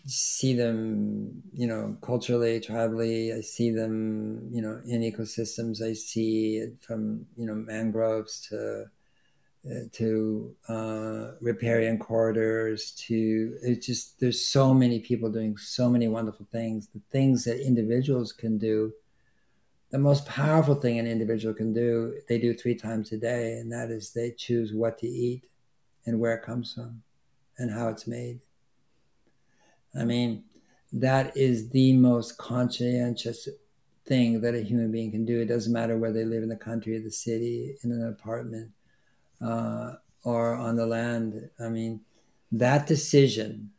[0.07, 3.37] see them you know culturally tribally.
[3.37, 5.83] I see them you know in ecosystems.
[5.83, 8.87] I see it from you know mangroves to
[9.93, 16.47] to uh, riparian corridors to it's just there's so many people doing so many wonderful
[16.53, 16.89] things.
[16.89, 18.93] The things that individuals can do
[19.91, 23.71] the most powerful thing an individual can do they do three times a day and
[23.71, 25.45] that is they choose what to eat
[26.05, 27.01] and where it comes from
[27.59, 28.41] and how it's made
[29.99, 30.43] i mean
[30.93, 33.49] that is the most conscientious
[34.07, 36.57] thing that a human being can do it doesn't matter whether they live in the
[36.57, 38.71] country or the city in an apartment
[39.45, 41.51] uh, or on the land.
[41.61, 42.01] I mean,
[42.53, 43.71] that decision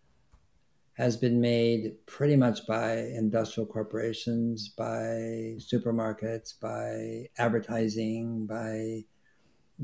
[0.94, 9.04] has been made pretty much by industrial corporations, by supermarkets, by advertising, by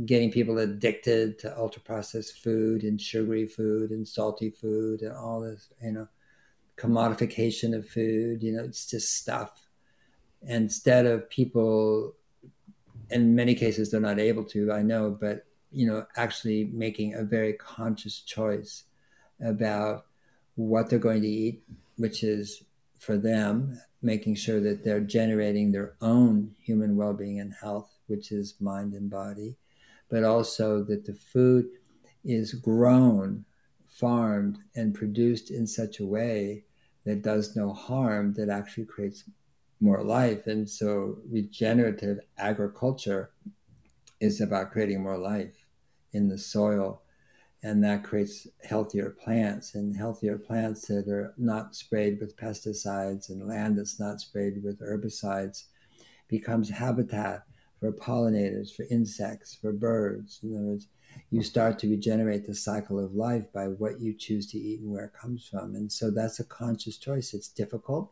[0.06, 5.42] getting people addicted to ultra processed food and sugary food and salty food and all
[5.42, 6.08] this, you know,
[6.78, 8.44] commodification of food.
[8.44, 9.68] You know, it's just stuff.
[10.44, 12.16] Instead of people,
[13.10, 17.24] in many cases, they're not able to, I know, but you know, actually making a
[17.24, 18.84] very conscious choice
[19.44, 20.06] about
[20.56, 21.64] what they're going to eat,
[21.98, 22.64] which is
[23.00, 28.32] for them making sure that they're generating their own human well being and health, which
[28.32, 29.56] is mind and body,
[30.10, 31.66] but also that the food
[32.24, 33.46] is grown,
[33.92, 36.64] farmed, and produced in such a way
[37.06, 39.24] that does no harm, that actually creates
[39.80, 40.48] more life.
[40.48, 43.32] And so regenerative agriculture
[44.20, 45.66] is about creating more life
[46.14, 47.02] in the soil
[47.64, 53.48] and that creates healthier plants and healthier plants that are not sprayed with pesticides and
[53.48, 55.66] land that's not sprayed with herbicides
[56.28, 57.44] becomes habitat
[57.80, 60.88] for pollinators for insects for birds in other words
[61.30, 64.92] you start to regenerate the cycle of life by what you choose to eat and
[64.92, 65.76] where it comes from.
[65.76, 67.34] And so that's a conscious choice.
[67.34, 68.12] It's difficult.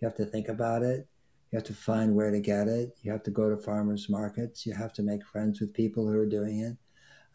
[0.00, 1.06] You have to think about it.
[1.50, 2.96] You have to find where to get it.
[3.02, 4.66] You have to go to farmers markets.
[4.66, 6.76] You have to make friends with people who are doing it.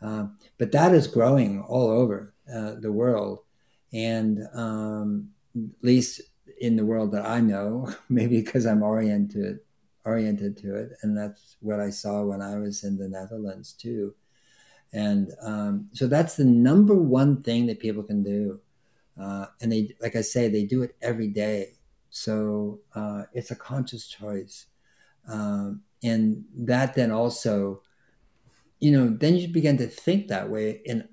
[0.02, 3.40] Um, but that is growing all over uh, the world.
[3.94, 6.22] And um, at least
[6.60, 9.60] in the world that I know, maybe because I'm oriented
[10.04, 14.16] oriented to it, and that's what I saw when I was in the Netherlands too.
[14.94, 18.60] And um, so that's the number one thing that people can do.
[19.20, 21.74] Uh, and they, like I say, they do it every day.
[22.10, 24.66] So uh, it's a conscious choice.
[25.28, 27.82] Um, and that then also
[28.82, 31.08] you know, then you begin to think that way in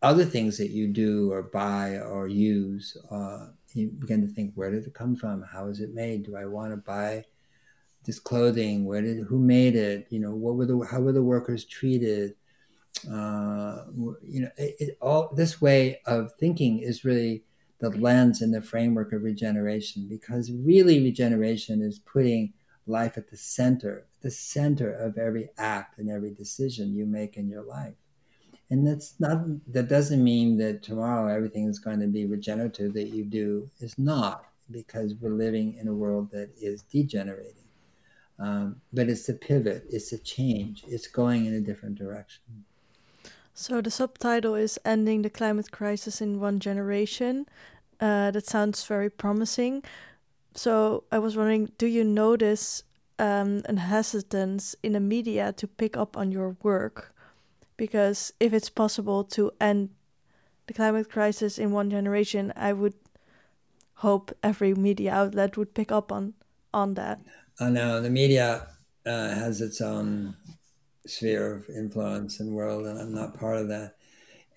[0.00, 2.96] other things that you do or buy or use.
[3.10, 5.42] Uh, you begin to think, where did it come from?
[5.42, 6.24] How is it made?
[6.24, 7.24] Do I want to buy
[8.04, 8.84] this clothing?
[8.84, 10.06] Where did who made it?
[10.10, 12.36] You know, what were the how were the workers treated?
[13.06, 13.84] Uh,
[14.22, 17.44] you know, it, it, all this way of thinking is really
[17.80, 22.52] the lens and the framework of regeneration because really regeneration is putting
[22.86, 27.48] life at the center, the center of every act and every decision you make in
[27.48, 27.94] your life.
[28.70, 29.38] And that's not
[29.72, 33.98] that doesn't mean that tomorrow everything is going to be regenerative that you do is
[33.98, 37.54] not, because we're living in a world that is degenerating.
[38.38, 42.42] Um, but it's a pivot, it's a change, it's going in a different direction.
[43.60, 47.46] So the subtitle is Ending the Climate Crisis in One Generation.
[47.98, 49.82] Uh, that sounds very promising.
[50.54, 52.84] So I was wondering, do you notice
[53.18, 57.12] um, an hesitance in the media to pick up on your work?
[57.76, 59.90] Because if it's possible to end
[60.68, 62.94] the climate crisis in one generation, I would
[63.94, 66.34] hope every media outlet would pick up on
[66.72, 67.18] on that.
[67.58, 68.68] I know the media
[69.04, 70.36] uh, has its own
[71.08, 73.96] sphere of influence and world, and I'm not part of that.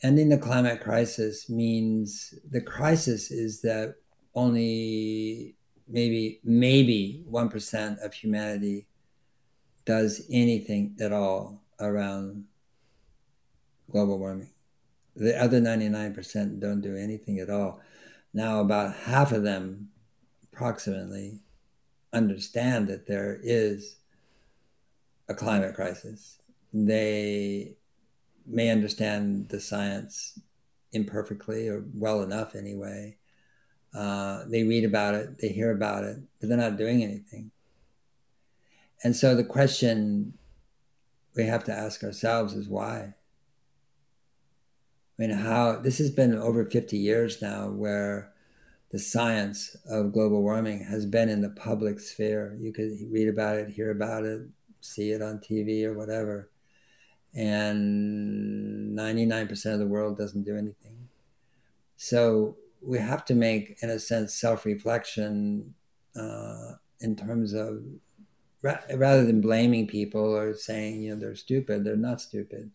[0.03, 3.95] Ending the climate crisis means the crisis is that
[4.33, 5.55] only
[5.87, 8.87] maybe maybe 1% of humanity
[9.85, 12.45] does anything at all around
[13.91, 14.51] global warming.
[15.15, 17.81] The other 99% don't do anything at all.
[18.33, 19.89] Now, about half of them,
[20.53, 21.41] approximately,
[22.13, 23.97] understand that there is
[25.27, 26.40] a climate crisis.
[26.73, 27.75] They
[28.45, 30.39] may understand the science
[30.91, 33.17] imperfectly or well enough anyway.
[33.93, 37.51] Uh, they read about it, they hear about it, but they're not doing anything.
[39.03, 40.37] And so the question
[41.35, 43.15] we have to ask ourselves is why?
[45.17, 48.31] I mean, how this has been over 50 years now where
[48.91, 52.57] the science of global warming has been in the public sphere.
[52.59, 54.41] You could read about it, hear about it,
[54.81, 56.50] see it on TV or whatever.
[57.33, 61.07] And 99% of the world doesn't do anything.
[61.95, 65.73] So we have to make, in a sense, self reflection
[66.15, 67.83] uh, in terms of
[68.61, 72.71] ra- rather than blaming people or saying, you know, they're stupid, they're not stupid.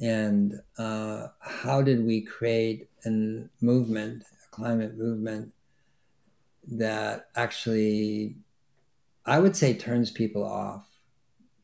[0.00, 3.10] And uh, how did we create a
[3.60, 5.52] movement, a climate movement
[6.68, 8.36] that actually,
[9.24, 10.86] I would say, turns people off?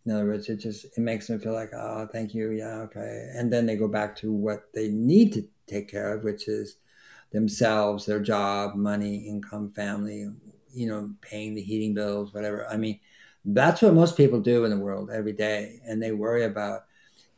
[0.04, 3.30] In other words, it just it makes them feel like, oh, thank you, yeah, okay,
[3.36, 6.76] and then they go back to what they need to take care of, which is
[7.32, 10.28] themselves, their job, money, income, family,
[10.72, 12.66] you know, paying the heating bills, whatever.
[12.68, 13.00] I mean,
[13.44, 15.80] that's what most people do in the world every day.
[15.84, 16.84] And they worry about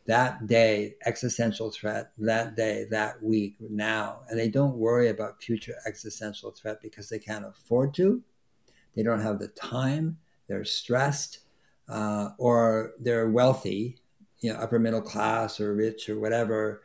[0.07, 4.21] that day, existential threat, that day, that week, now.
[4.29, 8.23] And they don't worry about future existential threat because they can't afford to.
[8.95, 10.19] They don't have the time.
[10.47, 11.41] They're stressed
[11.89, 13.99] uh, or they're wealthy,
[14.41, 16.83] you know, upper middle class or rich or whatever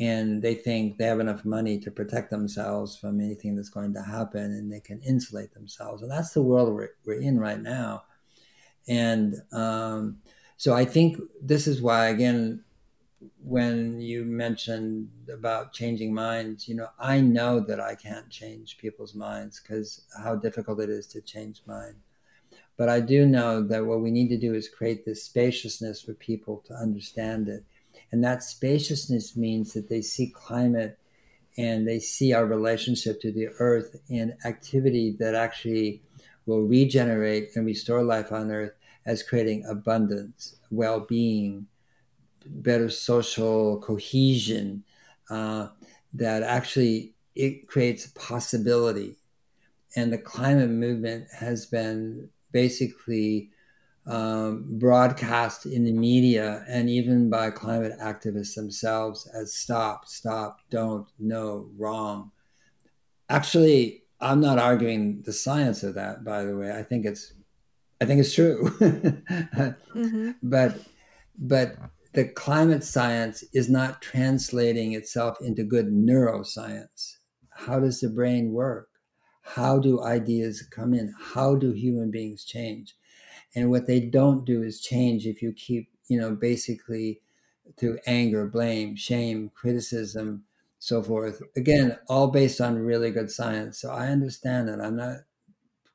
[0.00, 4.00] and they think they have enough money to protect themselves from anything that's going to
[4.00, 6.02] happen and they can insulate themselves.
[6.02, 8.04] And that's the world we're, we're in right now.
[8.86, 10.18] And um,
[10.58, 12.62] so i think this is why again
[13.42, 19.14] when you mentioned about changing minds you know i know that i can't change people's
[19.14, 21.94] minds because how difficult it is to change mine
[22.78, 26.14] but i do know that what we need to do is create this spaciousness for
[26.14, 27.62] people to understand it
[28.10, 30.98] and that spaciousness means that they see climate
[31.58, 36.00] and they see our relationship to the earth in activity that actually
[36.46, 38.72] will regenerate and restore life on earth
[39.04, 41.66] as creating abundance, well being,
[42.46, 44.84] better social cohesion,
[45.30, 45.68] uh,
[46.14, 49.16] that actually it creates a possibility.
[49.96, 53.50] And the climate movement has been basically
[54.06, 61.06] um, broadcast in the media and even by climate activists themselves as stop, stop, don't,
[61.18, 62.30] no, wrong.
[63.28, 66.72] Actually, I'm not arguing the science of that, by the way.
[66.72, 67.34] I think it's
[68.00, 68.64] I think it's true.
[68.80, 70.30] mm-hmm.
[70.42, 70.78] But
[71.38, 71.76] but
[72.14, 77.16] the climate science is not translating itself into good neuroscience.
[77.50, 78.87] How does the brain work?
[79.54, 81.14] How do ideas come in?
[81.18, 82.96] How do human beings change?
[83.54, 87.22] And what they don't do is change if you keep, you know, basically
[87.78, 90.44] through anger, blame, shame, criticism,
[90.78, 91.42] so forth.
[91.56, 93.80] Again, all based on really good science.
[93.80, 94.80] So I understand that.
[94.80, 95.18] I'm not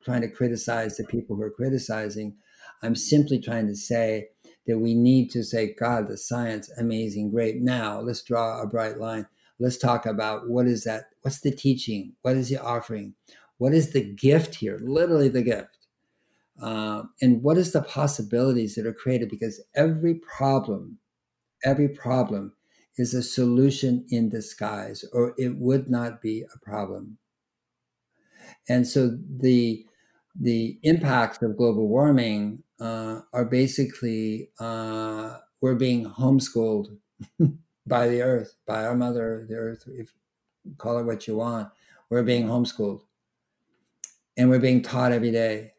[0.04, 2.36] trying to criticize the people who are criticizing.
[2.82, 4.28] I'm simply trying to say
[4.66, 7.60] that we need to say, God, the science, amazing, great.
[7.60, 9.26] Now let's draw a bright line.
[9.58, 11.04] Let's talk about what is that?
[11.22, 12.14] What's the teaching?
[12.22, 13.14] What is the offering?
[13.58, 14.78] What is the gift here?
[14.82, 15.86] Literally the gift.
[16.60, 19.28] Uh, and what is the possibilities that are created?
[19.30, 20.98] Because every problem
[21.64, 22.54] every problem
[22.96, 27.18] is a solution in disguise or it would not be a problem.
[28.68, 29.86] And so the
[30.38, 36.98] the impacts of global warming uh, are basically uh, we're being homeschooled
[37.86, 40.12] by the earth by our mother the earth if
[40.78, 41.70] call it what you want.
[42.10, 43.02] We're being homeschooled
[44.36, 45.72] and we're being taught every day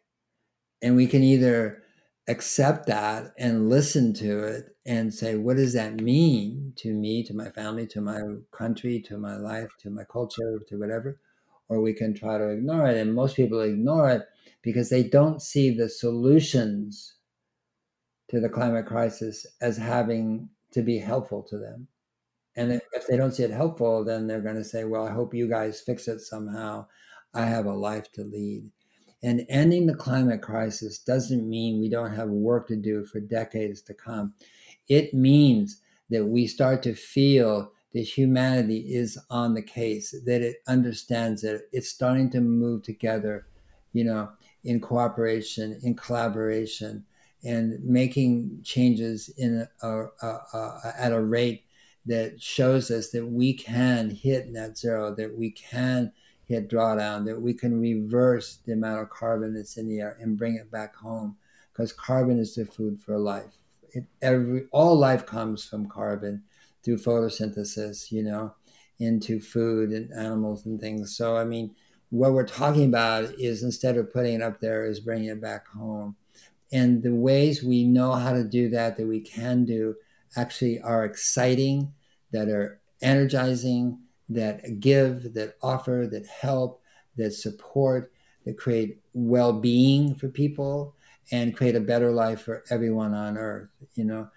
[0.81, 1.83] and we can either
[2.27, 7.33] accept that and listen to it and say, what does that mean to me, to
[7.35, 11.19] my family, to my country, to my life, to my culture, to whatever?
[11.69, 12.97] Or we can try to ignore it.
[12.97, 14.23] And most people ignore it
[14.61, 17.15] because they don't see the solutions
[18.29, 21.87] to the climate crisis as having to be helpful to them.
[22.55, 25.33] And if they don't see it helpful, then they're going to say, well, I hope
[25.33, 26.87] you guys fix it somehow.
[27.35, 28.71] I have a life to lead.
[29.21, 33.81] And ending the climate crisis doesn't mean we don't have work to do for decades
[33.83, 34.33] to come.
[34.87, 40.57] It means that we start to feel that humanity is on the case, that it
[40.67, 43.47] understands that it's starting to move together,
[43.93, 44.29] you know,
[44.63, 47.05] in cooperation, in collaboration,
[47.43, 51.63] and making changes in a, a, a, at a rate
[52.05, 56.11] that shows us that we can hit net zero, that we can
[56.47, 60.37] hit drawdown, that we can reverse the amount of carbon that's in the air and
[60.37, 61.35] bring it back home
[61.71, 63.55] because carbon is the food for life.
[63.91, 66.43] It, every all life comes from carbon
[66.83, 68.53] through photosynthesis, you know,
[68.99, 71.15] into food and animals and things.
[71.17, 71.75] So I mean,
[72.09, 75.67] what we're talking about is instead of putting it up there, is bringing it back
[75.67, 76.15] home.
[76.71, 79.95] And the ways we know how to do that, that we can do,
[80.35, 81.93] actually are exciting,
[82.31, 86.81] that are energizing, that give, that offer, that help,
[87.17, 88.11] that support,
[88.45, 90.95] that create well being for people
[91.31, 93.69] and create a better life for everyone on earth.
[93.95, 94.29] You know,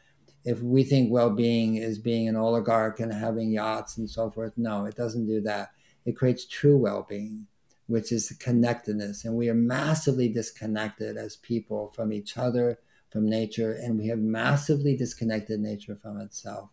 [0.44, 4.52] if we think well being is being an oligarch and having yachts and so forth,
[4.56, 5.72] no, it doesn't do that.
[6.06, 7.46] It creates true well being,
[7.86, 9.24] which is connectedness.
[9.24, 12.78] And we are massively disconnected as people from each other,
[13.10, 16.70] from nature, and we have massively disconnected nature from itself.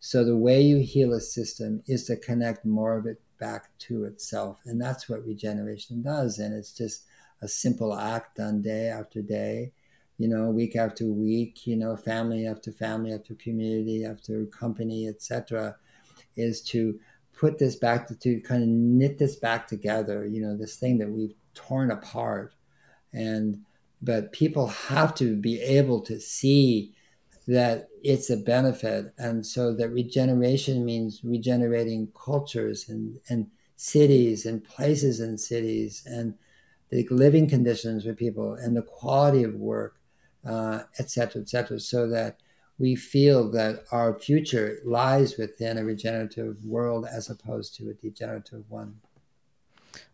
[0.00, 4.04] So the way you heal a system is to connect more of it back to
[4.04, 4.58] itself.
[4.64, 6.38] And that's what regeneration does.
[6.38, 7.04] And it's just
[7.42, 9.72] a simple act done day after day,
[10.16, 15.76] you know, week after week, you know, family after family after community after company, etc.,
[16.36, 16.98] is to
[17.32, 20.98] put this back to, to kind of knit this back together, you know, this thing
[20.98, 22.54] that we've torn apart.
[23.12, 23.62] And
[24.02, 26.94] but people have to be able to see
[27.50, 29.12] that it's a benefit.
[29.18, 36.34] And so that regeneration means regenerating cultures and, and cities and places in cities and
[36.90, 39.96] the living conditions for people and the quality of work,
[40.46, 42.38] uh, et cetera, et cetera, so that
[42.78, 48.64] we feel that our future lies within a regenerative world as opposed to a degenerative
[48.68, 49.00] one.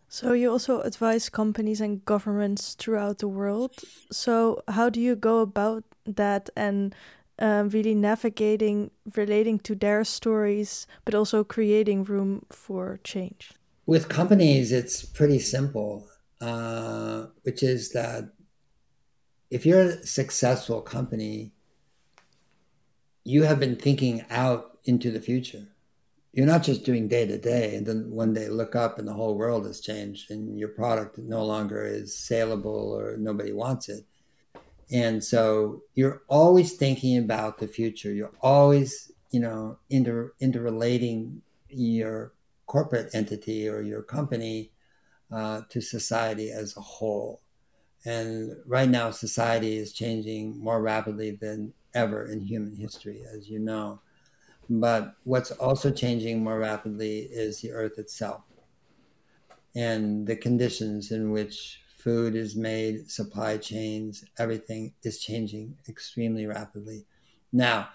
[0.09, 3.72] So, you also advise companies and governments throughout the world.
[4.11, 6.95] So, how do you go about that and
[7.39, 13.53] um, really navigating, relating to their stories, but also creating room for change?
[13.87, 16.09] With companies, it's pretty simple,
[16.41, 18.32] uh, which is that
[19.51, 21.53] if you're a successful company,
[23.24, 25.68] you have been thinking out into the future.
[26.32, 29.14] You're not just doing day to day, and then one day look up and the
[29.14, 34.05] whole world has changed, and your product no longer is saleable or nobody wants it
[34.91, 38.12] and so you're always thinking about the future.
[38.12, 42.32] You're always, you know, inter interrelating your
[42.66, 44.70] corporate entity or your company
[45.32, 47.41] uh, to society as a whole.
[48.05, 53.59] And right now, society is changing more rapidly than ever in human history, as you
[53.59, 54.01] know.
[54.70, 58.43] But what's also changing more rapidly is the earth itself
[59.74, 67.04] and the conditions in which food is made, supply chains, everything is changing extremely rapidly.
[67.52, 67.88] Now,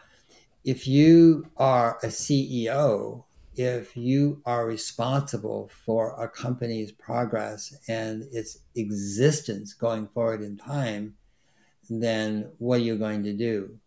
[0.65, 3.23] if you are a CEO,
[3.55, 11.15] if you are responsible for a company's progress and its existence going forward in time,
[11.89, 13.77] then what are you going to do?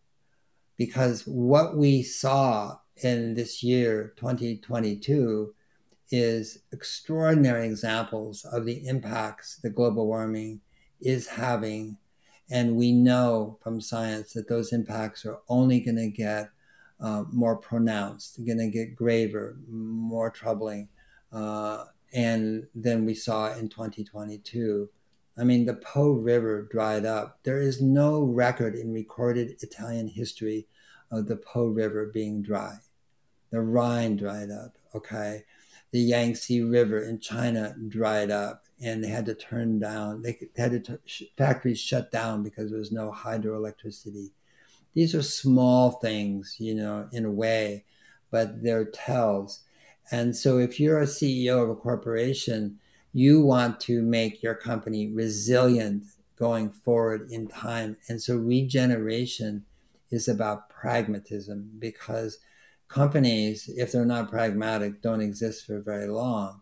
[0.78, 5.54] Because what we saw in this year, 2022,
[6.14, 10.60] is extraordinary examples of the impacts that global warming
[11.00, 11.96] is having.
[12.50, 16.50] And we know from science that those impacts are only going to get
[17.00, 20.88] uh, more pronounced, going to get graver, more troubling,
[21.32, 24.88] uh, and than we saw in 2022.
[25.36, 27.40] I mean, the Po River dried up.
[27.42, 30.68] There is no record in recorded Italian history
[31.10, 32.76] of the Po River being dry.
[33.50, 35.42] The Rhine dried up, okay?
[35.94, 40.72] The Yangtze River in China dried up and they had to turn down, they had
[40.72, 44.32] to t- factories shut down because there was no hydroelectricity.
[44.94, 47.84] These are small things, you know, in a way,
[48.32, 49.62] but they're tells.
[50.10, 52.80] And so if you're a CEO of a corporation,
[53.12, 57.98] you want to make your company resilient going forward in time.
[58.08, 59.64] And so regeneration
[60.10, 62.40] is about pragmatism because
[62.94, 66.60] companies, if they're not pragmatic, don't exist for very long.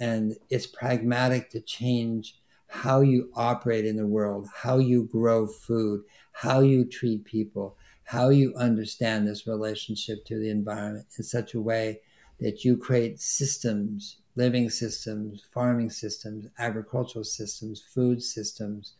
[0.00, 6.02] And it's pragmatic to change how you operate in the world, how you grow food,
[6.32, 11.60] how you treat people, how you understand this relationship to the environment in such a
[11.60, 12.00] way
[12.40, 18.94] that you create systems, living systems, farming systems, agricultural systems, food systems,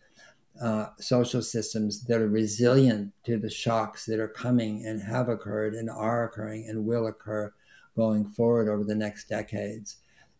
[0.60, 5.74] uh, social systems that are resilient to the shocks that are coming and have occurred
[5.74, 7.52] and are occurring and will occur
[7.96, 9.96] going forward over the next decades.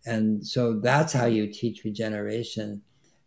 [0.06, 2.82] And so that's how you teach regeneration.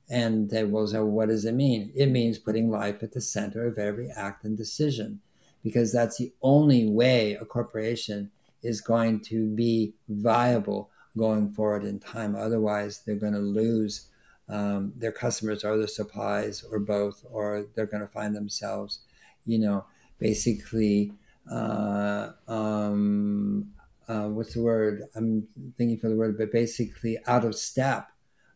[0.09, 1.91] And they will say, what does it mean?
[1.95, 5.21] It means putting life at the center of every act and decision,
[5.63, 8.31] because that's the only way a corporation
[8.63, 12.35] is going to be viable going forward in time.
[12.35, 14.07] Otherwise, they're going to lose
[14.49, 18.99] um, their customers or their supplies or both, or they're going to find themselves,
[19.45, 19.85] you know,
[20.19, 21.13] basically,
[21.49, 23.71] uh, um,
[24.07, 25.03] uh, what's the word?
[25.15, 28.11] I'm thinking for the word, but basically out of step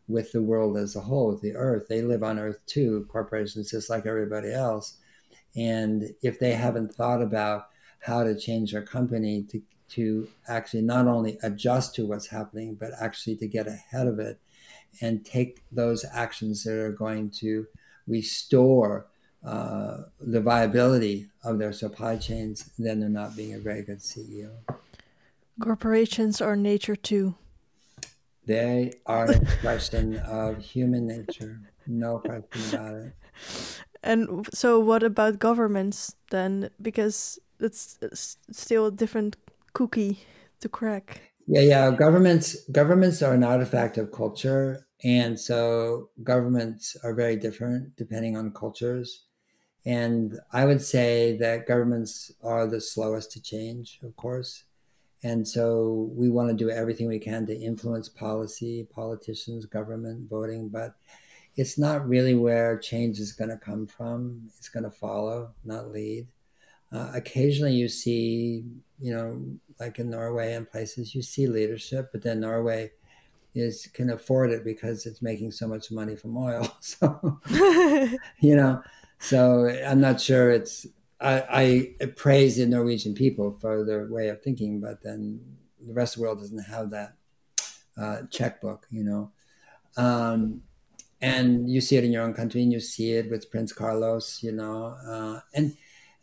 [0.08, 1.88] with the world as a whole, with the earth.
[1.88, 4.98] They live on earth too, corporations just like everybody else.
[5.56, 7.68] And if they haven't thought about
[8.00, 12.90] how to change their company to, to actually not only adjust to what's happening, but
[13.00, 14.38] actually to get ahead of it
[15.00, 17.66] and take those actions that are going to
[18.06, 19.06] restore
[19.44, 24.50] uh, the viability of their supply chains, then they're not being a very good CEO.
[25.60, 27.36] Corporations are nature too.
[28.44, 33.12] They are an expression of human nature, no question about it.
[34.02, 36.70] And so, what about governments then?
[36.80, 39.36] Because it's, it's still a different
[39.72, 40.20] cookie
[40.60, 41.20] to crack.
[41.46, 41.90] Yeah, yeah.
[41.92, 48.52] Governments governments are an artifact of culture, and so governments are very different depending on
[48.52, 49.24] cultures.
[49.84, 54.64] And I would say that governments are the slowest to change, of course.
[55.22, 60.68] And so we want to do everything we can to influence policy, politicians, government, voting,
[60.68, 60.96] but
[61.56, 64.50] it's not really where change is going to come from.
[64.58, 66.28] It's going to follow, not lead.
[66.92, 68.64] Uh, occasionally you see,
[69.00, 69.42] you know,
[69.80, 72.92] like in Norway and places, you see leadership, but then Norway
[73.54, 76.70] is can afford it because it's making so much money from oil.
[76.80, 77.40] So,
[78.40, 78.82] you know,
[79.18, 80.86] so I'm not sure it's
[81.20, 85.40] I, I, praise the Norwegian people for their way of thinking, but then
[85.86, 87.14] the rest of the world doesn't have that
[87.96, 89.30] uh, checkbook, you know.
[89.96, 90.62] Um,
[91.22, 94.42] and you see it in your own country, and you see it with Prince Carlos,
[94.42, 94.96] you know.
[95.08, 95.74] Uh, and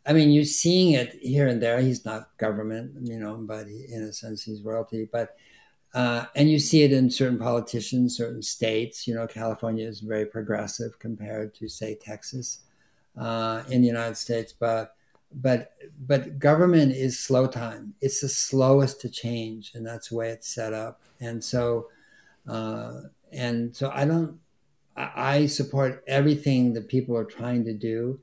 [0.05, 1.79] I mean, you're seeing it here and there.
[1.79, 5.07] He's not government, you know, but he, in a sense, he's royalty.
[5.11, 5.35] But
[5.93, 9.07] uh, and you see it in certain politicians, certain states.
[9.07, 12.59] You know, California is very progressive compared to, say, Texas
[13.17, 14.95] uh, in the United States, but
[15.35, 15.73] but
[16.05, 17.93] but government is slow time.
[18.01, 21.01] It's the slowest to change, and that's the way it's set up.
[21.19, 21.89] And so,
[22.47, 23.01] uh,
[23.31, 24.39] and so I don't.
[24.95, 28.19] I support everything that people are trying to do,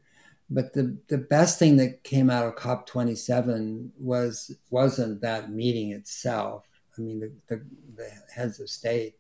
[0.51, 5.51] but the the best thing that came out of COP twenty seven was wasn't that
[5.51, 6.67] meeting itself.
[6.99, 7.65] I mean, the, the,
[7.97, 9.15] the heads of state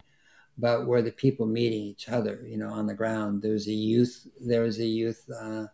[0.60, 3.42] but were the people meeting each other, you know, on the ground.
[3.42, 5.66] There was a youth, there was a youth uh,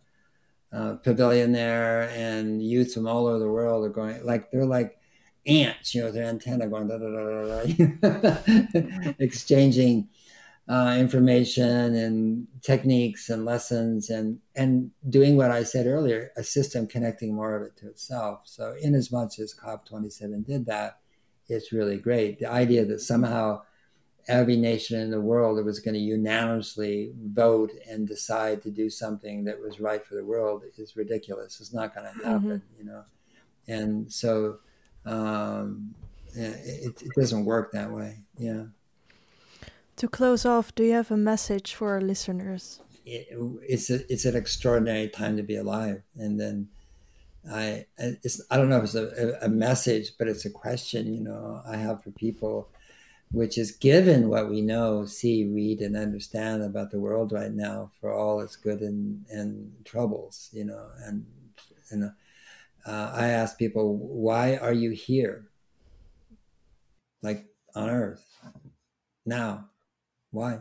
[0.71, 4.97] uh, pavilion there, and youth from all over the world are going like they're like
[5.45, 10.07] ants, you know, their antenna going da da da da, exchanging
[10.69, 16.87] uh, information and techniques and lessons, and and doing what I said earlier, a system
[16.87, 18.41] connecting more of it to itself.
[18.45, 20.99] So, in as much as COP27 did that,
[21.47, 22.39] it's really great.
[22.39, 23.61] The idea that somehow
[24.27, 29.45] every nation in the world was going to unanimously vote and decide to do something
[29.45, 31.59] that was right for the world is ridiculous.
[31.61, 32.29] It's not going to mm-hmm.
[32.29, 32.79] happen, mm-hmm.
[32.79, 33.03] you know.
[33.69, 34.59] And so
[35.05, 35.93] um,
[36.33, 38.19] it, it doesn't work that way.
[38.37, 38.63] Yeah.
[39.97, 42.79] To close off, do you have a message for our listeners?
[43.05, 46.69] It's a, it's an extraordinary time to be alive, and then
[47.49, 51.13] I it's I don't know if it's a, a message, but it's a question.
[51.13, 52.69] You know, I have for people
[53.31, 57.91] which is given what we know, see, read, and understand about the world right now
[57.99, 60.87] for all its good and, and troubles, you know.
[61.03, 61.25] And,
[61.91, 62.11] and
[62.85, 65.49] uh, I ask people, why are you here?
[67.21, 67.45] Like
[67.75, 68.25] on earth
[69.25, 69.69] now?
[70.37, 70.59] Why?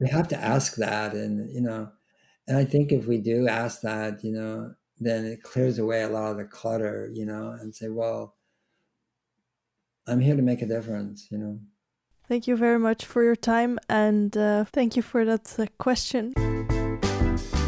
[0.00, 1.14] We have to ask that.
[1.14, 1.90] And, you know,
[2.48, 6.08] and I think if we do ask that, you know, then it clears away a
[6.08, 8.36] lot of the clutter, you know, and say, well,
[10.06, 11.60] I'm here to make a difference, you know.
[12.28, 16.32] Thank you very much for your time and uh, thank you for that uh, question.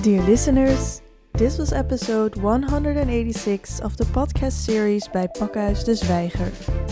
[0.02, 1.02] Dear listeners,
[1.34, 6.85] this was episode 186 of the podcast series by Pakhuis de Zwijger.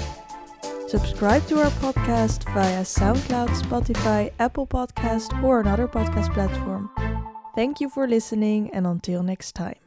[0.94, 6.88] Subscribe to our podcast via SoundCloud, Spotify, Apple Podcast, or another podcast platform.
[7.56, 9.83] Thank you for listening and until next time.